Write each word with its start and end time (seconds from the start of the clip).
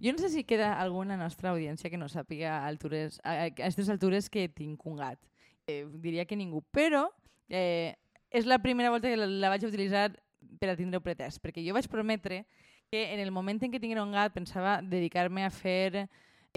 Jo 0.00 0.12
no 0.12 0.18
sé 0.18 0.30
si 0.30 0.44
queda 0.44 0.76
alguna 0.78 1.16
nostra 1.18 1.50
audiència 1.50 1.90
que 1.90 1.98
no 1.98 2.06
sàpiga 2.08 2.60
altures, 2.66 3.18
a, 3.24 3.48
aquestes 3.48 3.88
altures 3.90 4.30
que 4.30 4.46
tinc 4.48 4.84
un 4.86 5.00
gat. 5.00 5.18
Eh, 5.66 5.84
diria 5.98 6.24
que 6.24 6.38
ningú, 6.38 6.62
però 6.70 7.08
eh, 7.48 7.96
és 8.30 8.46
la 8.46 8.60
primera 8.62 8.92
volta 8.94 9.10
que 9.10 9.18
la, 9.18 9.26
la 9.26 9.50
vaig 9.50 9.66
utilitzar 9.66 10.12
per 10.60 10.70
a 10.70 10.76
tindre 10.78 11.00
un 11.00 11.04
pretest, 11.04 11.42
perquè 11.42 11.64
jo 11.66 11.74
vaig 11.74 11.88
prometre 11.90 12.44
que 12.88 13.12
en 13.12 13.20
el 13.20 13.32
moment 13.34 13.58
en 13.60 13.72
què 13.72 13.80
tinguera 13.82 14.06
un 14.06 14.14
gat 14.14 14.32
pensava 14.32 14.78
dedicar-me 14.80 15.44
a 15.44 15.50
fer 15.52 16.06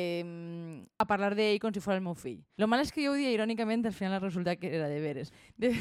eh, 0.01 0.85
a 0.97 1.05
parlar 1.05 1.33
d'ell 1.37 1.59
com 1.61 1.73
si 1.73 1.81
fos 1.83 1.95
el 1.95 2.03
meu 2.03 2.15
fill. 2.17 2.39
Lo 2.57 2.67
mal 2.69 2.81
és 2.83 2.91
que 2.93 3.03
jo 3.05 3.13
ho 3.13 3.17
dia 3.17 3.31
irònicament, 3.33 3.85
al 3.85 3.95
final 3.95 4.21
resulta 4.21 4.55
que 4.59 4.69
era 4.73 4.87
de 4.89 4.99
veres. 5.01 5.31
De... 5.57 5.71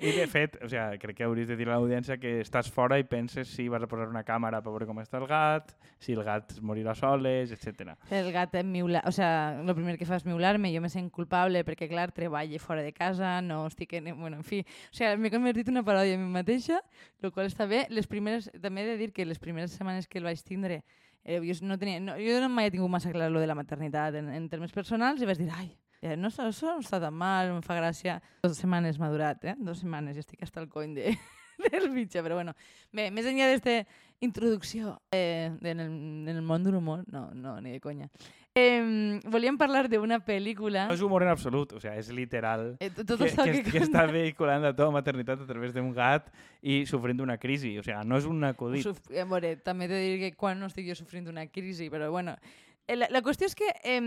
I 0.00 0.12
de 0.16 0.26
fet, 0.34 0.58
o 0.64 0.68
sea, 0.68 0.88
crec 1.00 1.18
que 1.18 1.24
hauries 1.24 1.48
de 1.48 1.56
dir 1.56 1.68
a 1.68 1.74
l'audiència 1.76 2.18
que 2.20 2.38
estàs 2.42 2.70
fora 2.72 2.98
i 3.00 3.06
penses 3.08 3.48
si 3.52 3.68
vas 3.72 3.84
a 3.84 3.90
posar 3.90 4.08
una 4.10 4.24
càmera 4.26 4.62
per 4.64 4.74
veure 4.74 4.88
com 4.88 5.00
està 5.02 5.20
el 5.20 5.28
gat, 5.30 5.74
si 6.02 6.16
el 6.16 6.22
gat 6.26 6.56
morirà 6.60 6.94
soles, 6.98 7.52
etc. 7.54 7.94
El 8.10 8.30
gat 8.34 8.54
em 8.60 8.70
miula, 8.72 9.02
o 9.06 9.12
sea, 9.12 9.56
el 9.60 9.74
primer 9.74 9.96
que 10.00 10.08
fa 10.08 10.20
és 10.20 10.26
miular-me, 10.28 10.72
jo 10.74 10.82
me 10.84 10.92
sent 10.92 11.10
culpable 11.14 11.64
perquè, 11.66 11.88
clar, 11.90 12.10
treballo 12.16 12.60
fora 12.62 12.84
de 12.84 12.92
casa, 12.96 13.40
no 13.42 13.64
estic 13.70 13.96
en... 14.00 14.12
Bueno, 14.16 14.38
en 14.40 14.44
fi, 14.44 14.62
o 14.64 14.96
sea, 14.96 15.14
m'he 15.20 15.30
convertit 15.32 15.68
en 15.68 15.78
una 15.78 15.86
paròdia 15.86 16.16
a 16.16 16.20
mi 16.20 16.28
mateixa, 16.32 16.80
el 17.22 17.32
qual 17.32 17.50
està 17.50 17.66
bé. 17.68 17.84
Les 17.90 18.08
primeres, 18.10 18.50
també 18.62 18.84
he 18.84 18.92
de 18.92 19.00
dir 19.00 19.12
que 19.12 19.26
les 19.26 19.40
primeres 19.42 19.74
setmanes 19.74 20.08
que 20.08 20.20
el 20.20 20.28
vaig 20.28 20.42
tindre 20.46 20.82
eh, 21.26 21.40
jo, 21.42 21.58
no 21.66 21.76
tenia, 21.82 21.98
no, 22.00 22.14
jo 22.22 22.38
no 22.40 22.48
mai 22.52 22.70
he 22.70 22.72
tingut 22.74 22.90
massa 22.92 23.10
clar 23.12 23.28
lo 23.34 23.42
de 23.42 23.50
la 23.50 23.58
maternitat 23.58 24.14
en, 24.22 24.30
en 24.30 24.46
termes 24.48 24.72
personals 24.72 25.20
i 25.20 25.28
vaig 25.28 25.42
dir, 25.42 25.50
ai, 25.50 25.68
no, 26.14 26.30
això 26.30 26.76
no 26.76 26.84
està 26.84 27.00
tan 27.02 27.14
mal, 27.16 27.50
em 27.50 27.62
fa 27.66 27.76
gràcia. 27.78 28.20
Dos 28.44 28.60
setmanes 28.60 29.00
m'ha 29.00 29.10
durat, 29.10 29.42
eh? 29.44 29.56
Dos 29.58 29.82
setmanes, 29.82 30.16
i 30.16 30.22
estic 30.22 30.44
hasta 30.46 30.62
el 30.62 30.68
coll 30.70 30.94
de, 30.94 31.16
del 31.66 31.90
bitxe, 31.90 32.22
però 32.22 32.38
bueno. 32.38 32.54
Bé, 32.94 33.08
més 33.10 33.26
enllà 33.26 33.48
d'esta 33.50 33.80
introducció 34.24 34.96
eh, 35.10 35.50
en, 35.50 35.80
el, 35.80 35.90
en 36.30 36.36
el 36.36 36.42
món 36.46 36.64
de 36.64 36.74
l'humor, 36.74 37.04
no, 37.12 37.28
no, 37.34 37.58
ni 37.60 37.74
de 37.74 37.82
conya. 37.82 38.10
Eh, 38.56 39.20
volíem 39.28 39.58
parlar 39.60 39.84
d'una 39.92 40.16
pel·lícula... 40.24 40.86
No 40.88 40.96
és 40.96 41.02
humor 41.04 41.26
en 41.26 41.28
absolut, 41.28 41.74
o 41.76 41.80
sea, 41.82 41.92
és 42.00 42.08
literal 42.08 42.70
Eh, 42.80 42.88
tot 42.88 43.18
que, 43.20 43.28
que, 43.28 43.62
que, 43.66 43.72
que 43.74 43.82
està 43.84 44.06
vehiculant 44.08 44.64
la 44.64 44.72
teva 44.72 44.88
maternitat 44.94 45.42
a 45.44 45.48
través 45.48 45.74
d'un 45.74 45.90
gat 45.92 46.30
i 46.62 46.84
sofrint 46.88 47.20
una 47.20 47.36
crisi. 47.36 47.74
O 47.76 47.84
sea, 47.84 48.00
no 48.04 48.16
és 48.16 48.24
un 48.24 48.40
acudit. 48.48 48.86
Suf 48.86 49.02
eh, 49.12 49.26
veure, 49.28 49.58
també 49.60 49.84
he 49.84 49.92
de 49.92 49.98
dir 50.00 50.14
que 50.22 50.30
quan 50.40 50.56
no 50.56 50.70
estic 50.70 50.88
jo 50.88 50.96
sofrint 50.96 51.28
una 51.28 51.44
crisi, 51.52 51.90
però 51.92 52.08
bueno. 52.10 52.38
Eh, 52.86 52.96
La, 52.96 53.10
la 53.10 53.20
qüestió 53.20 53.50
és 53.50 53.56
que 53.58 53.68
eh, 53.84 54.00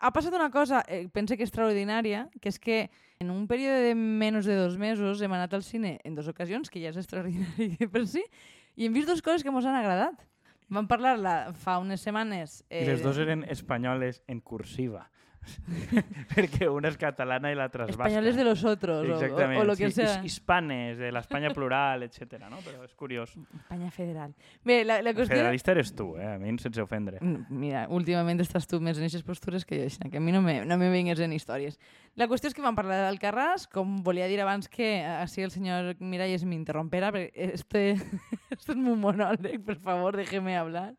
ha 0.00 0.10
passat 0.10 0.34
una 0.34 0.50
cosa, 0.50 0.82
eh, 0.88 1.06
pense 1.12 1.36
que 1.36 1.44
extraordinària, 1.44 2.24
que 2.40 2.48
és 2.48 2.58
que 2.58 2.80
en 3.20 3.30
un 3.30 3.46
període 3.46 3.84
de 3.90 3.94
menys 3.94 4.48
de 4.48 4.56
dos 4.56 4.78
mesos 4.80 5.20
hem 5.22 5.32
anat 5.36 5.54
al 5.54 5.62
cine 5.62 5.98
en 6.02 6.16
dues 6.16 6.26
ocasions, 6.32 6.72
que 6.72 6.80
ja 6.82 6.90
és 6.90 6.98
extraordinari 6.98 7.76
per 7.94 8.06
si, 8.08 8.24
i 8.80 8.88
hem 8.88 8.96
vist 8.96 9.06
dues 9.06 9.22
coses 9.22 9.44
que 9.44 9.52
ens 9.52 9.68
han 9.68 9.76
agradat. 9.76 10.26
Vam 10.70 10.86
parlar-la 10.86 11.52
fa 11.58 11.80
unes 11.82 12.04
setmanes... 12.06 12.60
I 12.70 12.84
les 12.86 13.02
dues 13.02 13.18
eren 13.18 13.42
espanyoles 13.50 14.22
en 14.30 14.38
cursiva. 14.40 15.08
Perquè 16.34 16.68
una 16.70 16.90
és 16.90 16.96
catalana 17.00 17.50
i 17.52 17.56
l'altra 17.58 17.86
és 17.88 17.96
basca. 17.96 18.08
Espanyoles 18.08 18.36
de 18.36 18.44
los 18.44 18.64
otros, 18.64 19.08
o, 19.08 19.18
o, 19.18 19.48
o 19.60 19.64
lo 19.64 19.76
que 19.76 19.90
sí, 19.90 20.00
sea. 20.00 20.18
his- 20.20 20.30
Hispanes, 20.30 20.98
de 20.98 21.10
l'Espanya 21.12 21.50
plural, 21.54 22.04
etc. 22.06 22.38
No? 22.48 22.58
Però 22.64 22.84
és 22.84 22.94
curiós. 22.94 23.32
Espanya 23.58 23.90
federal. 23.90 24.34
Bé, 24.64 24.82
la, 24.84 25.00
la 25.02 25.14
qüestió... 25.14 25.34
Federalista 25.36 25.72
eres 25.72 25.94
tu, 25.94 26.12
eh? 26.16 26.34
a 26.34 26.38
mi 26.38 26.52
sense 26.58 26.82
ofendre. 26.82 27.18
Mm, 27.20 27.46
Mira, 27.60 27.86
últimament 27.90 28.40
estàs 28.44 28.68
tu 28.70 28.80
més 28.80 28.98
en 28.98 29.06
aquestes 29.06 29.24
postures 29.26 29.64
que 29.66 29.80
jo, 29.84 30.10
que 30.10 30.18
a 30.18 30.24
mi 30.24 30.32
no 30.32 30.42
me, 30.42 30.60
no 30.64 30.78
me 30.78 30.90
vingues 30.92 31.20
en 31.20 31.32
històries. 31.32 31.78
La 32.18 32.26
qüestió 32.28 32.50
és 32.50 32.54
que 32.56 32.62
vam 32.64 32.76
parlar 32.78 33.00
d'Alcarràs, 33.04 33.68
com 33.70 34.00
volia 34.06 34.26
dir 34.30 34.40
abans 34.42 34.68
que 34.68 35.00
així 35.04 35.44
el 35.46 35.52
senyor 35.54 35.94
Miralles 36.00 36.44
m'interrompera, 36.44 37.12
perquè 37.14 37.50
este, 37.54 37.84
este 38.50 38.72
és 38.72 38.76
un 38.76 38.86
monòleg, 39.00 39.60
per 39.66 39.78
favor, 39.82 40.16
déjeme 40.18 40.56
hablar. 40.58 40.92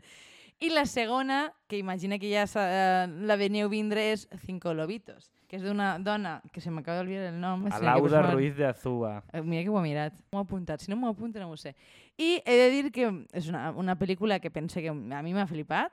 I 0.61 0.69
la 0.69 0.85
segona, 0.85 1.53
que 1.67 1.77
imagina 1.79 2.19
que 2.19 2.29
ja 2.31 2.45
s'ha- 2.45 3.07
la 3.07 3.35
veniu 3.35 3.67
vindre, 3.67 4.11
és 4.13 4.27
Cinco 4.45 4.75
Lobitos, 4.77 5.31
que 5.49 5.57
és 5.57 5.63
d'una 5.63 5.97
dona, 5.99 6.35
que 6.53 6.61
se 6.61 6.69
m'acaba 6.69 6.99
d'olvidar 6.99 7.33
el 7.33 7.39
nom. 7.41 7.65
Alauda 7.71 8.21
favor- 8.21 8.35
Ruiz 8.35 8.55
de 8.55 8.67
Azúa. 8.67 9.23
Eh, 9.33 9.41
Mira 9.41 9.63
que 9.63 9.69
ho 9.69 9.79
he 9.79 9.81
mirat, 9.81 10.13
m'ho 10.31 10.39
he 10.39 10.43
apuntat. 10.43 10.79
Si 10.79 10.91
no 10.91 10.97
m'ho 10.97 11.09
apunta 11.09 11.39
no 11.39 11.49
ho 11.49 11.57
sé. 11.57 11.75
I 12.17 12.43
he 12.45 12.55
de 12.55 12.69
dir 12.69 12.91
que 12.91 13.25
és 13.33 13.49
una, 13.49 13.71
una 13.71 13.97
pel·lícula 13.97 14.39
que 14.39 14.51
pense 14.51 14.79
que 14.81 14.89
a 14.89 14.93
mi 15.23 15.33
m'ha 15.33 15.47
flipat. 15.47 15.91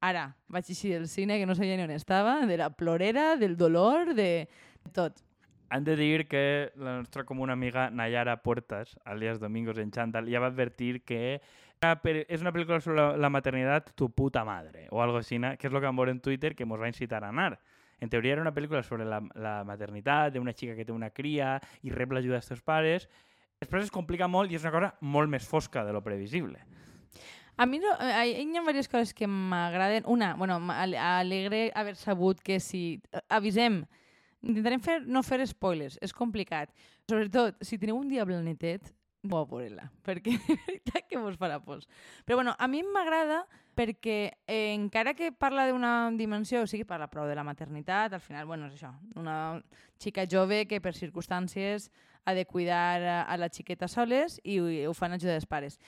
Ara, 0.00 0.36
vaig 0.48 0.64
així 0.68 0.90
del 0.90 1.06
cine 1.08 1.38
que 1.38 1.46
no 1.46 1.54
sabia 1.54 1.76
ni 1.76 1.82
on 1.84 1.90
estava, 1.90 2.44
de 2.46 2.56
la 2.56 2.70
plorera, 2.70 3.36
del 3.36 3.56
dolor, 3.56 4.14
de 4.14 4.48
tot. 4.92 5.22
Han 5.70 5.84
de 5.84 5.96
dir 5.96 6.26
que 6.28 6.72
la 6.76 6.96
nostra 6.98 7.24
comuna 7.24 7.52
amiga 7.52 7.90
Nayara 7.90 8.42
Puertas, 8.42 8.96
alias 9.04 9.38
Domingos 9.38 9.76
en 9.78 9.90
Chantal, 9.90 10.26
ja 10.28 10.40
va 10.40 10.46
advertir 10.46 11.02
que 11.04 11.40
és 11.80 12.42
una 12.42 12.52
pel·lícula 12.52 12.80
sobre 12.80 12.98
la, 13.16 13.28
la 13.28 13.80
tu 13.94 14.10
puta 14.10 14.44
madre, 14.44 14.88
o 14.90 15.02
algo 15.02 15.18
així, 15.18 15.38
que 15.38 15.68
és 15.68 15.72
el 15.72 15.80
que 15.80 15.90
veure 15.90 16.10
en 16.10 16.20
Twitter 16.20 16.54
que 16.54 16.64
ens 16.64 16.80
va 16.80 16.88
incitar 16.88 17.24
a 17.24 17.28
anar. 17.28 17.58
En 18.00 18.08
teoria 18.08 18.32
era 18.32 18.42
una 18.42 18.54
pel·lícula 18.54 18.82
sobre 18.82 19.04
la, 19.04 19.20
la 19.34 19.64
maternitat, 19.64 20.34
d'una 20.34 20.52
xica 20.52 20.76
que 20.76 20.84
té 20.84 20.92
una 20.92 21.10
cria 21.10 21.58
i 21.82 21.90
rep 21.90 22.12
l'ajuda 22.12 22.38
dels 22.38 22.46
seus 22.46 22.62
pares. 22.62 23.08
Després 23.58 23.88
es 23.88 23.90
complica 23.90 24.28
molt 24.28 24.50
i 24.50 24.54
és 24.54 24.62
una 24.62 24.72
cosa 24.72 24.92
molt 25.00 25.30
més 25.30 25.46
fosca 25.46 25.84
de 25.84 25.92
lo 25.92 26.02
previsible. 26.02 26.62
A 27.58 27.66
mi 27.66 27.80
no, 27.82 27.90
eh, 27.98 28.12
hi 28.30 28.44
ha 28.44 28.60
diverses 28.60 28.86
coses 28.86 29.14
que 29.14 29.26
m'agraden. 29.26 30.04
Una, 30.06 30.34
bueno, 30.38 30.60
m'alegre 30.60 31.72
haver 31.74 31.96
sabut 31.96 32.38
que 32.40 32.60
si... 32.60 33.00
eh, 33.10 33.22
Avisem, 33.34 33.80
intentarem 34.46 34.78
fer, 34.80 35.00
no 35.06 35.24
fer 35.26 35.42
spoilers, 35.50 35.98
és 36.00 36.14
complicat. 36.14 36.70
Sobretot, 37.10 37.58
si 37.66 37.80
teniu 37.82 37.98
un 37.98 38.06
dia 38.06 38.26
planetet, 38.28 38.94
bo 39.22 39.42
a 39.42 39.46
veure-la, 39.50 39.88
perquè 40.06 40.34
és 40.36 40.60
veritat 40.66 41.08
que 41.10 41.20
vos 41.20 41.38
farà 41.40 41.58
pors. 41.64 41.88
Però 42.24 42.38
bueno, 42.38 42.54
a 42.58 42.68
mi 42.70 42.82
m'agrada 42.86 43.44
perquè 43.78 44.18
eh, 44.46 44.74
encara 44.74 45.14
que 45.14 45.30
parla 45.30 45.68
d'una 45.68 46.10
dimensió, 46.18 46.64
o 46.64 46.70
sigui, 46.70 46.86
parla 46.86 47.10
prou 47.10 47.28
de 47.30 47.36
la 47.38 47.46
maternitat, 47.46 48.12
al 48.12 48.22
final, 48.24 48.46
bueno, 48.46 48.66
és 48.66 48.78
això, 48.78 48.92
una 49.18 49.60
xica 50.02 50.26
jove 50.30 50.64
que 50.66 50.80
per 50.82 50.94
circumstàncies 50.98 51.90
ha 52.24 52.34
de 52.34 52.44
cuidar 52.44 53.02
a, 53.02 53.22
a 53.22 53.38
la 53.38 53.48
xiqueta 53.48 53.88
soles 53.88 54.40
i 54.44 54.58
ho, 54.60 54.68
ho 54.90 54.94
fan 54.94 55.14
ajuda 55.16 55.38
dels 55.38 55.48
pares 55.48 55.78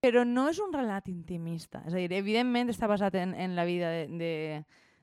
però 0.00 0.24
no 0.24 0.46
és 0.48 0.58
un 0.64 0.72
relat 0.72 1.10
intimista. 1.12 1.82
És 1.84 1.92
a 1.92 2.00
dir, 2.00 2.08
evidentment 2.16 2.72
està 2.72 2.88
basat 2.88 3.18
en, 3.20 3.34
en 3.36 3.52
la 3.56 3.66
vida 3.68 3.90
de, 3.92 4.06
de, 4.16 4.32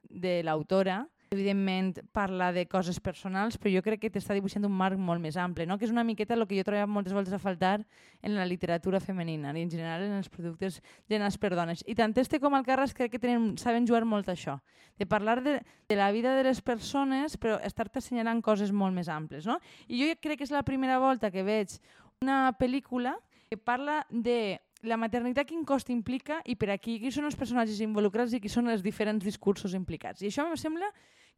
de 0.10 0.40
l'autora, 0.42 1.04
evidentment 1.30 2.00
parla 2.16 2.52
de 2.54 2.66
coses 2.68 3.00
personals, 3.04 3.58
però 3.58 3.72
jo 3.74 3.84
crec 3.86 4.02
que 4.02 4.12
t'està 4.14 4.36
dibuixant 4.38 4.66
un 4.68 4.74
marc 4.74 5.00
molt 5.00 5.22
més 5.24 5.38
ample, 5.38 5.66
no? 5.68 5.78
que 5.78 5.88
és 5.88 5.94
una 5.94 6.06
miqueta 6.08 6.36
el 6.36 6.46
que 6.48 6.58
jo 6.58 6.66
trobo 6.68 6.88
moltes 6.88 7.16
voltes 7.16 7.34
a 7.36 7.40
faltar 7.40 7.82
en 8.22 8.36
la 8.36 8.46
literatura 8.46 9.02
femenina 9.04 9.54
i 9.56 9.64
en 9.66 9.72
general 9.72 10.06
en 10.06 10.18
els 10.20 10.30
productes 10.30 10.82
generats 11.10 11.38
per 11.38 11.54
dones. 11.56 11.84
I 11.88 11.96
tant 11.96 12.16
este 12.18 12.40
com 12.40 12.56
el 12.56 12.66
Carles 12.66 12.96
crec 12.98 13.12
que 13.16 13.22
tenen, 13.22 13.56
saben 13.58 13.88
jugar 13.88 14.06
molt 14.06 14.30
això, 14.32 14.60
de 14.98 15.06
parlar 15.06 15.42
de, 15.44 15.60
de 15.90 15.96
la 15.96 16.12
vida 16.12 16.36
de 16.38 16.46
les 16.48 16.62
persones, 16.62 17.38
però 17.38 17.60
estar-te 17.64 18.00
assenyalant 18.00 18.42
coses 18.42 18.72
molt 18.72 18.96
més 18.96 19.10
amples. 19.10 19.46
No? 19.46 19.60
I 19.88 20.02
jo 20.02 20.14
crec 20.22 20.42
que 20.42 20.48
és 20.48 20.54
la 20.56 20.66
primera 20.68 21.00
volta 21.00 21.32
que 21.32 21.44
veig 21.44 21.80
una 22.22 22.56
pel·lícula 22.58 23.18
que 23.48 23.58
parla 23.58 24.06
de 24.10 24.60
la 24.86 24.98
maternitat 24.98 25.48
quin 25.50 25.66
cost 25.66 25.90
implica 25.90 26.42
i 26.46 26.56
per 26.60 26.70
aquí 26.74 26.98
qui 27.02 27.12
són 27.14 27.28
els 27.30 27.38
personatges 27.38 27.80
involucrats 27.82 28.36
i 28.36 28.42
qui 28.42 28.52
són 28.52 28.70
els 28.70 28.84
diferents 28.86 29.24
discursos 29.26 29.74
implicats. 29.78 30.22
I 30.22 30.30
això 30.30 30.46
em 30.46 30.58
sembla 30.60 30.90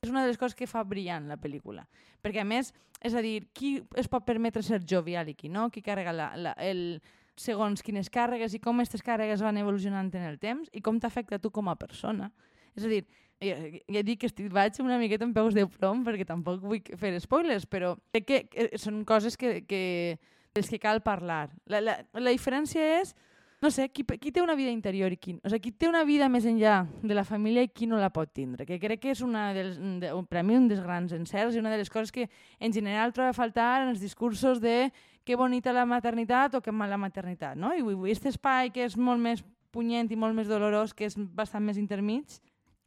és 0.01 0.09
una 0.09 0.23
de 0.23 0.31
les 0.31 0.39
coses 0.39 0.55
que 0.55 0.67
fa 0.67 0.83
brillant 0.87 1.27
la 1.27 1.37
pel·lícula. 1.39 1.85
Perquè 2.23 2.43
a 2.43 2.47
més, 2.47 2.71
és 3.03 3.15
a 3.15 3.23
dir, 3.23 3.49
qui 3.53 3.77
es 3.99 4.07
pot 4.11 4.25
permetre 4.27 4.63
ser 4.63 4.81
jovial 4.87 5.29
i 5.31 5.35
qui 5.35 5.51
no, 5.51 5.69
qui 5.73 5.83
carrega 5.83 6.13
la, 6.15 6.29
la, 6.39 6.53
el, 6.63 7.01
segons 7.39 7.83
quines 7.83 8.11
càrregues 8.11 8.55
i 8.55 8.61
com 8.63 8.79
aquestes 8.79 9.03
càrregues 9.03 9.43
van 9.43 9.59
evolucionant 9.59 10.11
en 10.15 10.27
el 10.27 10.39
temps 10.39 10.71
i 10.75 10.83
com 10.83 10.99
t'afecta 10.99 11.39
tu 11.39 11.51
com 11.51 11.71
a 11.71 11.77
persona. 11.79 12.31
És 12.75 12.85
a 12.87 12.91
dir, 12.91 13.03
ja, 13.43 13.55
ja 13.91 14.03
dic 14.07 14.23
que 14.23 14.29
estic, 14.31 14.49
vaig 14.55 14.79
una 14.83 14.99
miqueta 15.01 15.27
en 15.27 15.33
peus 15.35 15.55
de 15.55 15.65
plom 15.67 16.03
perquè 16.07 16.27
tampoc 16.27 16.63
vull 16.63 16.83
fer 16.99 17.15
spoilers, 17.23 17.67
però 17.67 17.95
crec 18.13 18.27
que 18.27 18.41
eh, 18.51 18.69
són 18.79 19.03
coses 19.07 19.39
que, 19.39 19.61
que, 19.67 20.19
dels 20.55 20.71
que 20.71 20.79
cal 20.79 21.03
parlar. 21.03 21.49
La, 21.67 21.83
la, 21.83 21.99
la 22.19 22.35
diferència 22.35 23.01
és 23.01 23.15
no 23.61 23.69
sé, 23.71 23.89
qui, 23.91 24.05
qui 24.05 24.31
té 24.31 24.41
una 24.41 24.55
vida 24.55 24.71
interior 24.71 25.11
i 25.11 25.17
qui, 25.19 25.35
o 25.43 25.49
sigui, 25.51 25.67
qui 25.67 25.71
té 25.75 25.89
una 25.89 26.05
vida 26.07 26.29
més 26.31 26.45
enllà 26.47 26.85
de 27.03 27.15
la 27.15 27.25
família 27.27 27.65
i 27.65 27.71
qui 27.71 27.89
no 27.91 27.99
la 27.99 28.11
pot 28.13 28.31
tindre, 28.31 28.65
que 28.65 28.79
crec 28.79 29.01
que 29.03 29.11
és 29.11 29.21
una 29.25 29.49
dels, 29.55 29.75
de, 29.99 30.13
per 30.31 30.39
a 30.39 30.43
mi 30.47 30.55
un 30.55 30.69
dels 30.71 30.81
grans 30.85 31.11
encerts 31.15 31.55
i 31.55 31.59
una 31.59 31.73
de 31.73 31.81
les 31.81 31.91
coses 31.91 32.13
que 32.15 32.29
en 32.59 32.73
general 32.73 33.11
trobo 33.13 33.33
a 33.33 33.35
faltar 33.35 33.83
en 33.83 33.91
els 33.91 33.99
discursos 33.99 34.61
de 34.63 34.93
que 35.27 35.35
bonita 35.35 35.73
la 35.75 35.85
maternitat 35.85 36.55
o 36.55 36.61
que 36.63 36.71
mala 36.71 36.97
maternitat, 36.97 37.59
no? 37.59 37.73
I 37.75 37.83
aquest 37.83 38.31
espai 38.31 38.71
que 38.71 38.87
és 38.87 38.95
molt 38.97 39.19
més 39.21 39.43
punyent 39.75 40.09
i 40.09 40.17
molt 40.17 40.33
més 40.33 40.47
dolorós, 40.49 40.95
que 40.95 41.05
és 41.05 41.17
bastant 41.17 41.61
més 41.65 41.77
intermig, 41.77 42.39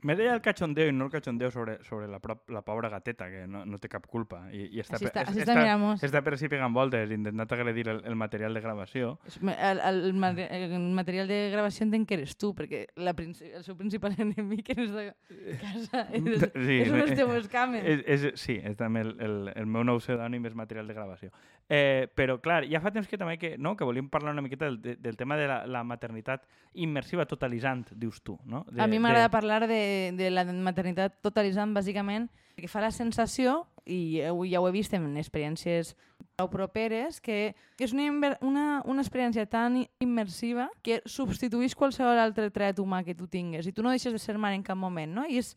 M'he 0.02 0.16
deia 0.18 0.32
el 0.34 0.40
cachondeo 0.42 0.88
i 0.90 0.92
no 0.92 1.04
el 1.06 1.10
cachondeo 1.12 1.50
sobre, 1.54 1.76
sobre 1.84 2.08
la, 2.08 2.18
prop, 2.18 2.48
la 2.50 2.62
pobra 2.66 2.88
gateta, 2.90 3.28
que 3.30 3.46
no, 3.46 3.64
no 3.64 3.78
té 3.78 3.88
cap 3.88 4.06
culpa. 4.10 4.48
I, 4.50 4.64
i 4.74 4.80
està, 4.82 4.96
Així 4.98 5.06
està- 5.06 5.22
és- 5.22 5.28
així 5.30 5.42
està, 5.44 5.54
miramos. 5.54 6.02
està 6.02 6.22
per 6.26 6.36
si 6.40 6.48
pegant 6.50 6.74
voltes, 6.74 7.10
intentant 7.14 7.52
agredir 7.54 7.86
el, 7.88 8.00
el 8.04 8.16
material 8.18 8.52
de 8.54 8.60
gravació. 8.64 9.12
És- 9.26 9.38
El, 9.42 9.78
el, 9.78 10.00
el, 10.08 10.14
mate- 10.14 10.48
el 10.50 10.74
material 10.90 11.28
de 11.30 11.38
gravació 11.52 11.86
entenc 11.86 12.08
que 12.08 12.14
eres 12.18 12.36
tu, 12.36 12.50
perquè 12.54 12.86
la, 12.96 13.14
el 13.16 13.62
seu 13.64 13.76
principal 13.76 14.16
enemic 14.18 14.70
en 14.74 14.82
aquesta 14.88 15.56
casa 15.62 16.06
és, 16.10 16.48
Sí, 16.52 16.80
és 16.82 16.90
unes 16.90 17.10
eh, 17.12 17.16
teues 17.22 17.48
cames. 17.48 17.84
És, 17.86 18.02
és, 18.06 18.40
sí, 18.40 18.58
és 18.62 18.76
també 18.76 19.00
el, 19.06 19.14
el, 19.22 19.36
el 19.54 19.66
meu 19.66 19.84
nou 19.86 19.98
pseudònim 20.02 20.44
és 20.50 20.54
material 20.58 20.86
de 20.90 20.94
gravació. 20.98 21.30
Eh, 21.72 22.04
però, 22.14 22.34
clar, 22.44 22.66
ja 22.68 22.82
fa 22.84 22.90
temps 22.92 23.06
que 23.08 23.16
també 23.16 23.38
que, 23.40 23.54
no, 23.56 23.70
que 23.78 23.86
volíem 23.88 24.10
parlar 24.12 24.34
una 24.34 24.42
miqueta 24.44 24.66
del, 24.66 24.74
de- 24.82 24.96
del 25.00 25.16
tema 25.16 25.38
de 25.40 25.46
la, 25.48 25.62
la 25.64 25.80
maternitat 25.88 26.42
immersiva 26.74 27.24
totalitzant, 27.24 27.86
dius 27.96 28.18
tu, 28.20 28.34
no? 28.44 28.66
De, 28.68 28.82
a 28.82 28.86
mi 28.90 28.98
m'agrada 29.00 29.30
parlar 29.32 29.64
de, 29.70 30.12
de 30.12 30.28
la 30.30 30.44
maternitat 30.52 31.22
totalitzant, 31.24 31.72
bàsicament, 31.72 32.26
perquè 32.58 32.68
fa 32.68 32.82
la 32.84 32.90
sensació, 32.92 33.62
i 33.88 34.20
ja 34.20 34.60
ho 34.60 34.68
he 34.68 34.72
vist 34.74 34.92
en 34.94 35.16
experiències 35.16 35.94
prou 36.36 36.50
properes, 36.52 37.22
que, 37.24 37.54
que 37.78 37.88
és 37.88 37.94
una, 37.96 38.36
una, 38.44 38.66
una 38.84 39.00
experiència 39.00 39.46
tan 39.48 39.80
immersiva 40.04 40.68
que 40.84 41.00
substitueix 41.08 41.72
qualsevol 41.74 42.20
altre 42.20 42.50
tret 42.52 42.78
humà 42.84 43.00
que 43.06 43.14
tu 43.16 43.26
tingues 43.32 43.66
i 43.66 43.72
tu 43.72 43.82
no 43.82 43.90
deixes 43.96 44.12
de 44.12 44.20
ser 44.20 44.36
mare 44.36 44.60
en 44.60 44.62
cap 44.66 44.76
moment, 44.76 45.08
no? 45.22 45.24
I 45.24 45.40
és, 45.40 45.54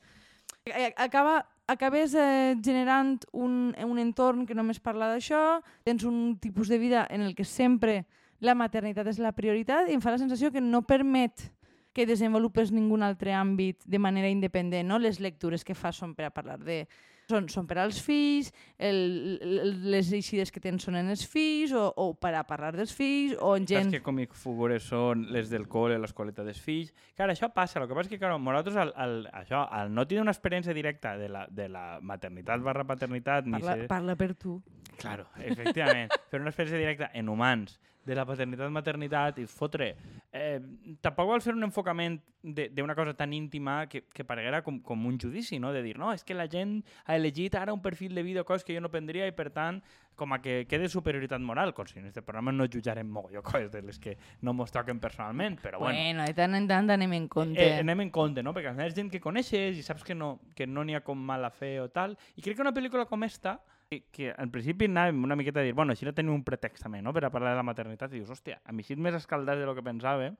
a- 0.71 0.93
acaba, 1.09 1.41
acabes 1.67 2.13
eh, 2.13 2.55
generant 2.61 3.17
un, 3.33 3.73
un 3.73 3.99
entorn 4.01 4.45
que 4.45 4.55
només 4.57 4.79
parla 4.79 5.09
d'això, 5.11 5.61
tens 5.83 6.05
un 6.05 6.37
tipus 6.41 6.69
de 6.69 6.77
vida 6.77 7.05
en 7.09 7.25
el 7.25 7.35
que 7.35 7.45
sempre 7.45 8.03
la 8.39 8.55
maternitat 8.55 9.07
és 9.09 9.19
la 9.21 9.33
prioritat 9.33 9.89
i 9.89 9.95
em 9.95 10.03
fa 10.03 10.13
la 10.13 10.21
sensació 10.21 10.51
que 10.51 10.61
no 10.61 10.83
permet 10.85 11.49
que 11.95 12.05
desenvolupes 12.05 12.73
ningun 12.75 13.05
altre 13.07 13.31
àmbit 13.31 13.85
de 13.87 13.99
manera 14.03 14.27
independent. 14.27 14.89
No? 14.91 14.99
Les 14.99 15.21
lectures 15.23 15.63
que 15.63 15.77
fas 15.77 16.03
són 16.03 16.13
per 16.17 16.27
a 16.27 16.33
parlar 16.35 16.59
de... 16.59 16.83
Són, 17.25 17.47
són 17.49 17.65
per 17.65 17.79
als 17.81 17.97
fills, 18.05 18.51
el, 18.77 19.39
el, 19.41 19.71
les 19.89 20.11
eixides 20.13 20.51
que 20.53 20.61
tens 20.61 20.83
són 20.85 20.99
en 20.99 21.07
els 21.09 21.23
fills, 21.25 21.71
o, 21.73 21.87
o 21.97 22.11
per 22.21 22.35
a 22.37 22.43
parlar 22.45 22.75
dels 22.75 22.93
fills, 22.93 23.33
o 23.41 23.55
en 23.57 23.65
gent... 23.65 23.87
Saps 23.87 23.97
que 23.97 24.05
còmic 24.05 24.35
figures 24.37 24.85
són 24.91 25.23
les 25.33 25.49
del 25.49 25.65
col·le, 25.71 25.97
l'escoleta 26.03 26.45
dels 26.45 26.59
fills. 26.61 26.91
Clar, 27.17 27.31
això 27.33 27.49
passa. 27.55 27.79
El 27.81 27.87
que 27.89 27.97
passa 27.97 28.11
és 28.11 28.13
que, 28.13 28.21
clar, 28.21 28.35
nosaltres, 28.37 28.77
al, 28.77 28.93
al, 28.93 29.17
això, 29.41 29.63
al 29.65 29.89
no 29.95 30.05
tenir 30.05 30.21
una 30.21 30.35
experiència 30.35 30.77
directa 30.77 31.15
de 31.17 31.31
la, 31.33 31.47
de 31.49 31.65
la 31.73 31.87
maternitat 32.05 32.61
barra 32.61 32.85
paternitat, 32.85 33.49
ni 33.49 33.57
Parla, 33.57 33.79
ser... 33.79 33.89
parla 33.89 34.19
per 34.19 34.35
tu. 34.37 34.59
Claro, 35.01 35.25
efectivament. 35.41 36.13
Fer 36.29 36.43
una 36.43 36.53
experiència 36.53 36.83
directa 36.83 37.09
en 37.17 37.33
humans 37.33 37.79
de 38.05 38.15
la 38.15 38.25
paternitat-maternitat 38.25 39.39
i 39.41 39.47
fotre... 39.49 39.95
Eh, 40.35 40.59
tampoc 41.01 41.29
vol 41.29 41.41
fer 41.41 41.53
un 41.55 41.63
enfocament 41.63 42.17
de- 42.43 42.67
d'una 42.75 42.93
cosa 42.95 43.13
tan 43.15 43.31
íntima 43.33 43.87
que, 43.87 44.03
que 44.13 44.25
pareguera 44.27 44.61
com, 44.61 44.81
com 44.83 45.05
un 45.07 45.17
judici, 45.19 45.59
no? 45.59 45.71
De 45.73 45.81
dir, 45.81 45.95
no, 45.97 46.11
és 46.13 46.23
que 46.27 46.35
la 46.35 46.45
gent 46.51 46.81
ha 47.05 47.15
elegit 47.15 47.55
ara 47.55 47.73
un 47.73 47.81
perfil 47.81 48.13
de 48.15 48.21
vida 48.23 48.41
o 48.41 48.45
coses 48.45 48.65
que 48.67 48.75
jo 48.75 48.81
no 48.83 48.91
prendria 48.91 49.25
i, 49.27 49.31
per 49.33 49.49
tant, 49.55 49.79
com 50.15 50.31
a 50.35 50.41
que 50.43 50.65
quede 50.67 50.87
superioritat 50.91 51.41
moral, 51.43 51.73
com 51.75 51.87
si 51.87 51.99
en 51.99 52.05
este 52.07 52.21
programa 52.21 52.51
no 52.55 52.67
jutjarem 52.71 53.07
mogolló 53.11 53.41
coses 53.43 53.71
de 53.71 53.81
les 53.81 53.97
que 53.99 54.17
no 54.41 54.53
mos 54.53 54.71
toquen 54.71 54.99
personalment, 54.99 55.57
però 55.63 55.79
bueno. 55.79 55.97
Bueno, 55.97 56.23
de 56.27 56.33
tant 56.37 56.55
en 56.55 56.67
tant 56.69 56.91
anem 56.93 57.13
en 57.17 57.27
compte. 57.27 57.59
Eh, 57.59 57.79
anem 57.79 58.05
en 58.05 58.11
compte, 58.11 58.43
no? 58.43 58.53
Perquè 58.55 58.69
al 58.71 58.77
final 58.77 58.91
és 58.91 58.95
gent 58.95 59.09
que 59.11 59.19
coneixes 59.23 59.79
i 59.79 59.83
saps 59.83 60.03
que 60.07 60.15
no 60.15 60.35
que 60.55 60.67
no 60.67 60.83
n'hi 60.83 60.95
ha 60.95 61.01
com 61.03 61.17
mala 61.19 61.49
fe 61.51 61.79
o 61.81 61.89
tal. 61.89 62.15
I 62.35 62.43
crec 62.43 62.55
que 62.59 62.63
una 62.67 62.75
pel·lícula 62.75 63.07
com 63.09 63.23
esta, 63.27 63.57
que, 63.89 64.31
al 64.31 64.49
principi 64.51 64.89
anàvem 64.89 65.23
una 65.27 65.37
miqueta 65.37 65.61
a 65.61 65.65
dir, 65.65 65.73
bueno, 65.77 65.93
així 65.93 66.07
no 66.07 66.13
tenim 66.15 66.33
un 66.33 66.43
pretext 66.47 66.83
també, 66.85 67.01
no?, 67.05 67.13
per 67.13 67.25
a 67.27 67.31
parlar 67.33 67.53
de 67.53 67.61
la 67.61 67.67
maternitat, 67.67 68.13
i 68.13 68.19
dius, 68.19 68.31
hòstia, 68.33 68.59
a 68.65 68.73
mi 68.73 68.85
així 68.85 68.97
més 68.97 69.17
escaldat 69.17 69.59
de 69.61 69.67
lo 69.67 69.75
que 69.77 69.85
pensàvem, 69.85 70.37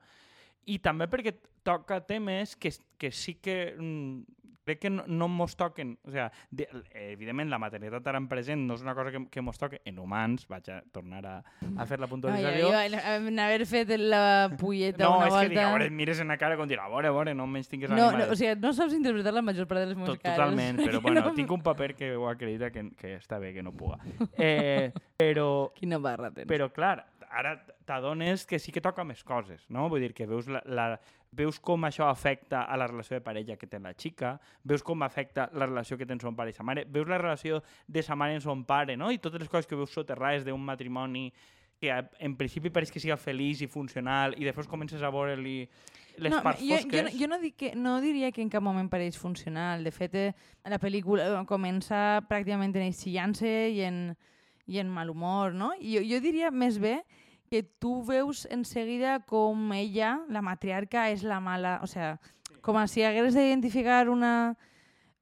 i 0.66 0.78
també 0.82 1.06
perquè 1.10 1.36
toca 1.66 2.00
temes 2.06 2.56
que, 2.58 2.72
que 2.98 3.12
sí 3.14 3.36
que 3.42 3.76
mm, 3.78 4.55
crec 4.66 4.80
que 4.82 4.90
no, 4.90 5.04
no 5.06 5.28
mos 5.30 5.54
toquen, 5.56 5.94
o 6.04 6.10
sigui, 6.10 6.26
de, 6.50 6.66
evidentment 7.12 7.48
la 7.52 7.58
maternitat 7.62 8.06
ara 8.10 8.18
en 8.18 8.26
present 8.28 8.64
no 8.66 8.74
és 8.74 8.82
una 8.82 8.96
cosa 8.98 9.12
que, 9.14 9.20
que 9.30 9.42
mos 9.46 9.58
toque 9.62 9.80
en 9.86 9.98
humans, 10.02 10.48
vaig 10.50 10.68
a 10.74 10.80
tornar 10.92 11.22
a, 11.30 11.36
a 11.78 11.86
fer 11.86 12.00
la 12.02 12.08
puntualització, 12.10 12.72
ai, 12.74 12.90
ai, 12.92 13.16
en 13.30 13.38
haver 13.38 13.64
fet 13.70 13.92
la 14.02 14.50
pulleta 14.58 15.04
no, 15.06 15.16
una 15.20 15.28
és 15.30 15.34
que 15.36 15.48
dic, 15.48 15.56
volta... 15.56 15.68
a 15.68 15.72
veure, 15.76 15.90
mires 16.02 16.20
en 16.24 16.28
la 16.34 16.36
cara 16.40 16.58
com 16.58 16.66
dir, 16.68 16.80
a 16.82 16.88
veure, 16.90 17.08
a 17.12 17.14
veure, 17.14 17.34
no 17.38 17.46
menys 17.46 17.70
tingues 17.70 17.90
No, 17.94 18.10
ànima 18.10 18.26
no, 18.26 18.32
o 18.34 18.38
sigui, 18.38 18.56
no 18.60 18.74
saps 18.76 18.96
interpretar 18.98 19.32
la 19.36 19.44
major 19.46 19.68
part 19.70 19.84
de 19.84 19.86
les 19.92 19.96
meves 19.96 20.16
Tot, 20.16 20.22
cares. 20.24 20.36
totalment, 20.40 20.82
però 20.82 21.00
bueno, 21.00 21.20
no- 21.30 21.34
tinc 21.38 21.54
un 21.54 21.62
paper 21.62 21.94
que 21.94 22.10
ho 22.16 22.26
acredita 22.28 22.72
que, 22.74 22.88
que 22.98 23.14
està 23.20 23.38
bé, 23.38 23.54
que 23.54 23.62
no 23.62 23.72
puga. 23.72 24.00
Eh, 24.36 24.90
però, 25.22 25.70
Quina 25.78 25.98
barra 26.02 26.32
tens. 26.34 26.48
però 26.50 26.72
clar, 26.74 27.04
ara 27.36 27.52
t'adones 27.84 28.46
que 28.48 28.58
sí 28.58 28.72
que 28.72 28.80
toca 28.80 29.04
més 29.04 29.22
coses, 29.24 29.66
no? 29.68 29.88
Vull 29.92 30.00
dir 30.06 30.12
que 30.16 30.26
veus, 30.26 30.48
la, 30.48 30.62
la, 30.66 30.86
veus 31.36 31.58
com 31.60 31.84
això 31.84 32.08
afecta 32.08 32.62
a 32.64 32.76
la 32.80 32.86
relació 32.88 33.18
de 33.18 33.24
parella 33.24 33.58
que 33.60 33.68
té 33.68 33.78
la 33.82 33.92
xica, 33.92 34.36
veus 34.64 34.82
com 34.82 35.04
afecta 35.04 35.50
la 35.52 35.68
relació 35.68 35.98
que 35.98 36.08
amb 36.08 36.22
son 36.22 36.36
pare 36.36 36.50
i 36.50 36.56
sa 36.56 36.64
mare, 36.64 36.86
veus 36.88 37.08
la 37.08 37.18
relació 37.20 37.62
de 37.86 38.02
sa 38.02 38.16
mare 38.16 38.38
amb 38.38 38.42
son 38.44 38.64
pare, 38.64 38.96
no? 38.96 39.10
I 39.12 39.18
totes 39.18 39.40
les 39.44 39.52
coses 39.52 39.68
que 39.68 39.76
veus 39.76 39.92
soterrades 39.92 40.44
d'un 40.46 40.64
matrimoni 40.64 41.28
que 41.76 41.92
en 41.92 42.36
principi 42.40 42.70
pareix 42.72 42.90
que 42.90 43.02
siga 43.02 43.18
feliç 43.20 43.60
i 43.60 43.68
funcional 43.68 44.32
i 44.40 44.46
després 44.46 44.68
comences 44.68 45.02
a 45.04 45.10
veure-li 45.12 45.58
les 46.16 46.32
no, 46.32 46.38
parts 46.40 46.62
jo, 46.62 46.70
jo, 46.70 46.78
fosques. 46.80 47.02
no- 47.04 47.18
jo 47.20 47.26
no, 47.28 47.38
dic 47.42 47.56
que, 47.60 47.74
no 47.76 47.98
diria 48.00 48.30
que 48.32 48.40
en 48.40 48.48
cap 48.48 48.64
moment 48.64 48.88
pareix 48.88 49.18
funcional. 49.20 49.84
De 49.84 49.92
fet, 49.92 50.14
eh, 50.16 50.32
la 50.64 50.78
pel·lícula 50.80 51.26
eh, 51.28 51.44
comença 51.44 52.22
pràcticament 52.30 52.72
en 52.80 52.86
eixillant-se 52.88 53.52
i 53.76 53.82
en, 53.84 54.00
i 54.66 54.80
en 54.80 54.88
mal 54.88 55.12
humor, 55.12 55.52
no? 55.52 55.74
I 55.76 55.98
jo, 55.98 56.06
jo 56.14 56.22
diria 56.24 56.48
més 56.50 56.80
bé 56.80 57.02
que 57.50 57.62
tu 57.62 58.02
veus 58.04 58.46
en 58.50 58.64
seguida 58.64 59.20
com 59.26 59.72
ella, 59.72 60.20
la 60.28 60.42
matriarca, 60.42 61.10
és 61.10 61.22
la 61.22 61.40
mala... 61.40 61.80
O 61.82 61.86
sea, 61.86 62.18
com 62.62 62.76
si 62.90 63.02
hagués 63.06 63.34
d'identificar 63.34 64.08
una, 64.10 64.56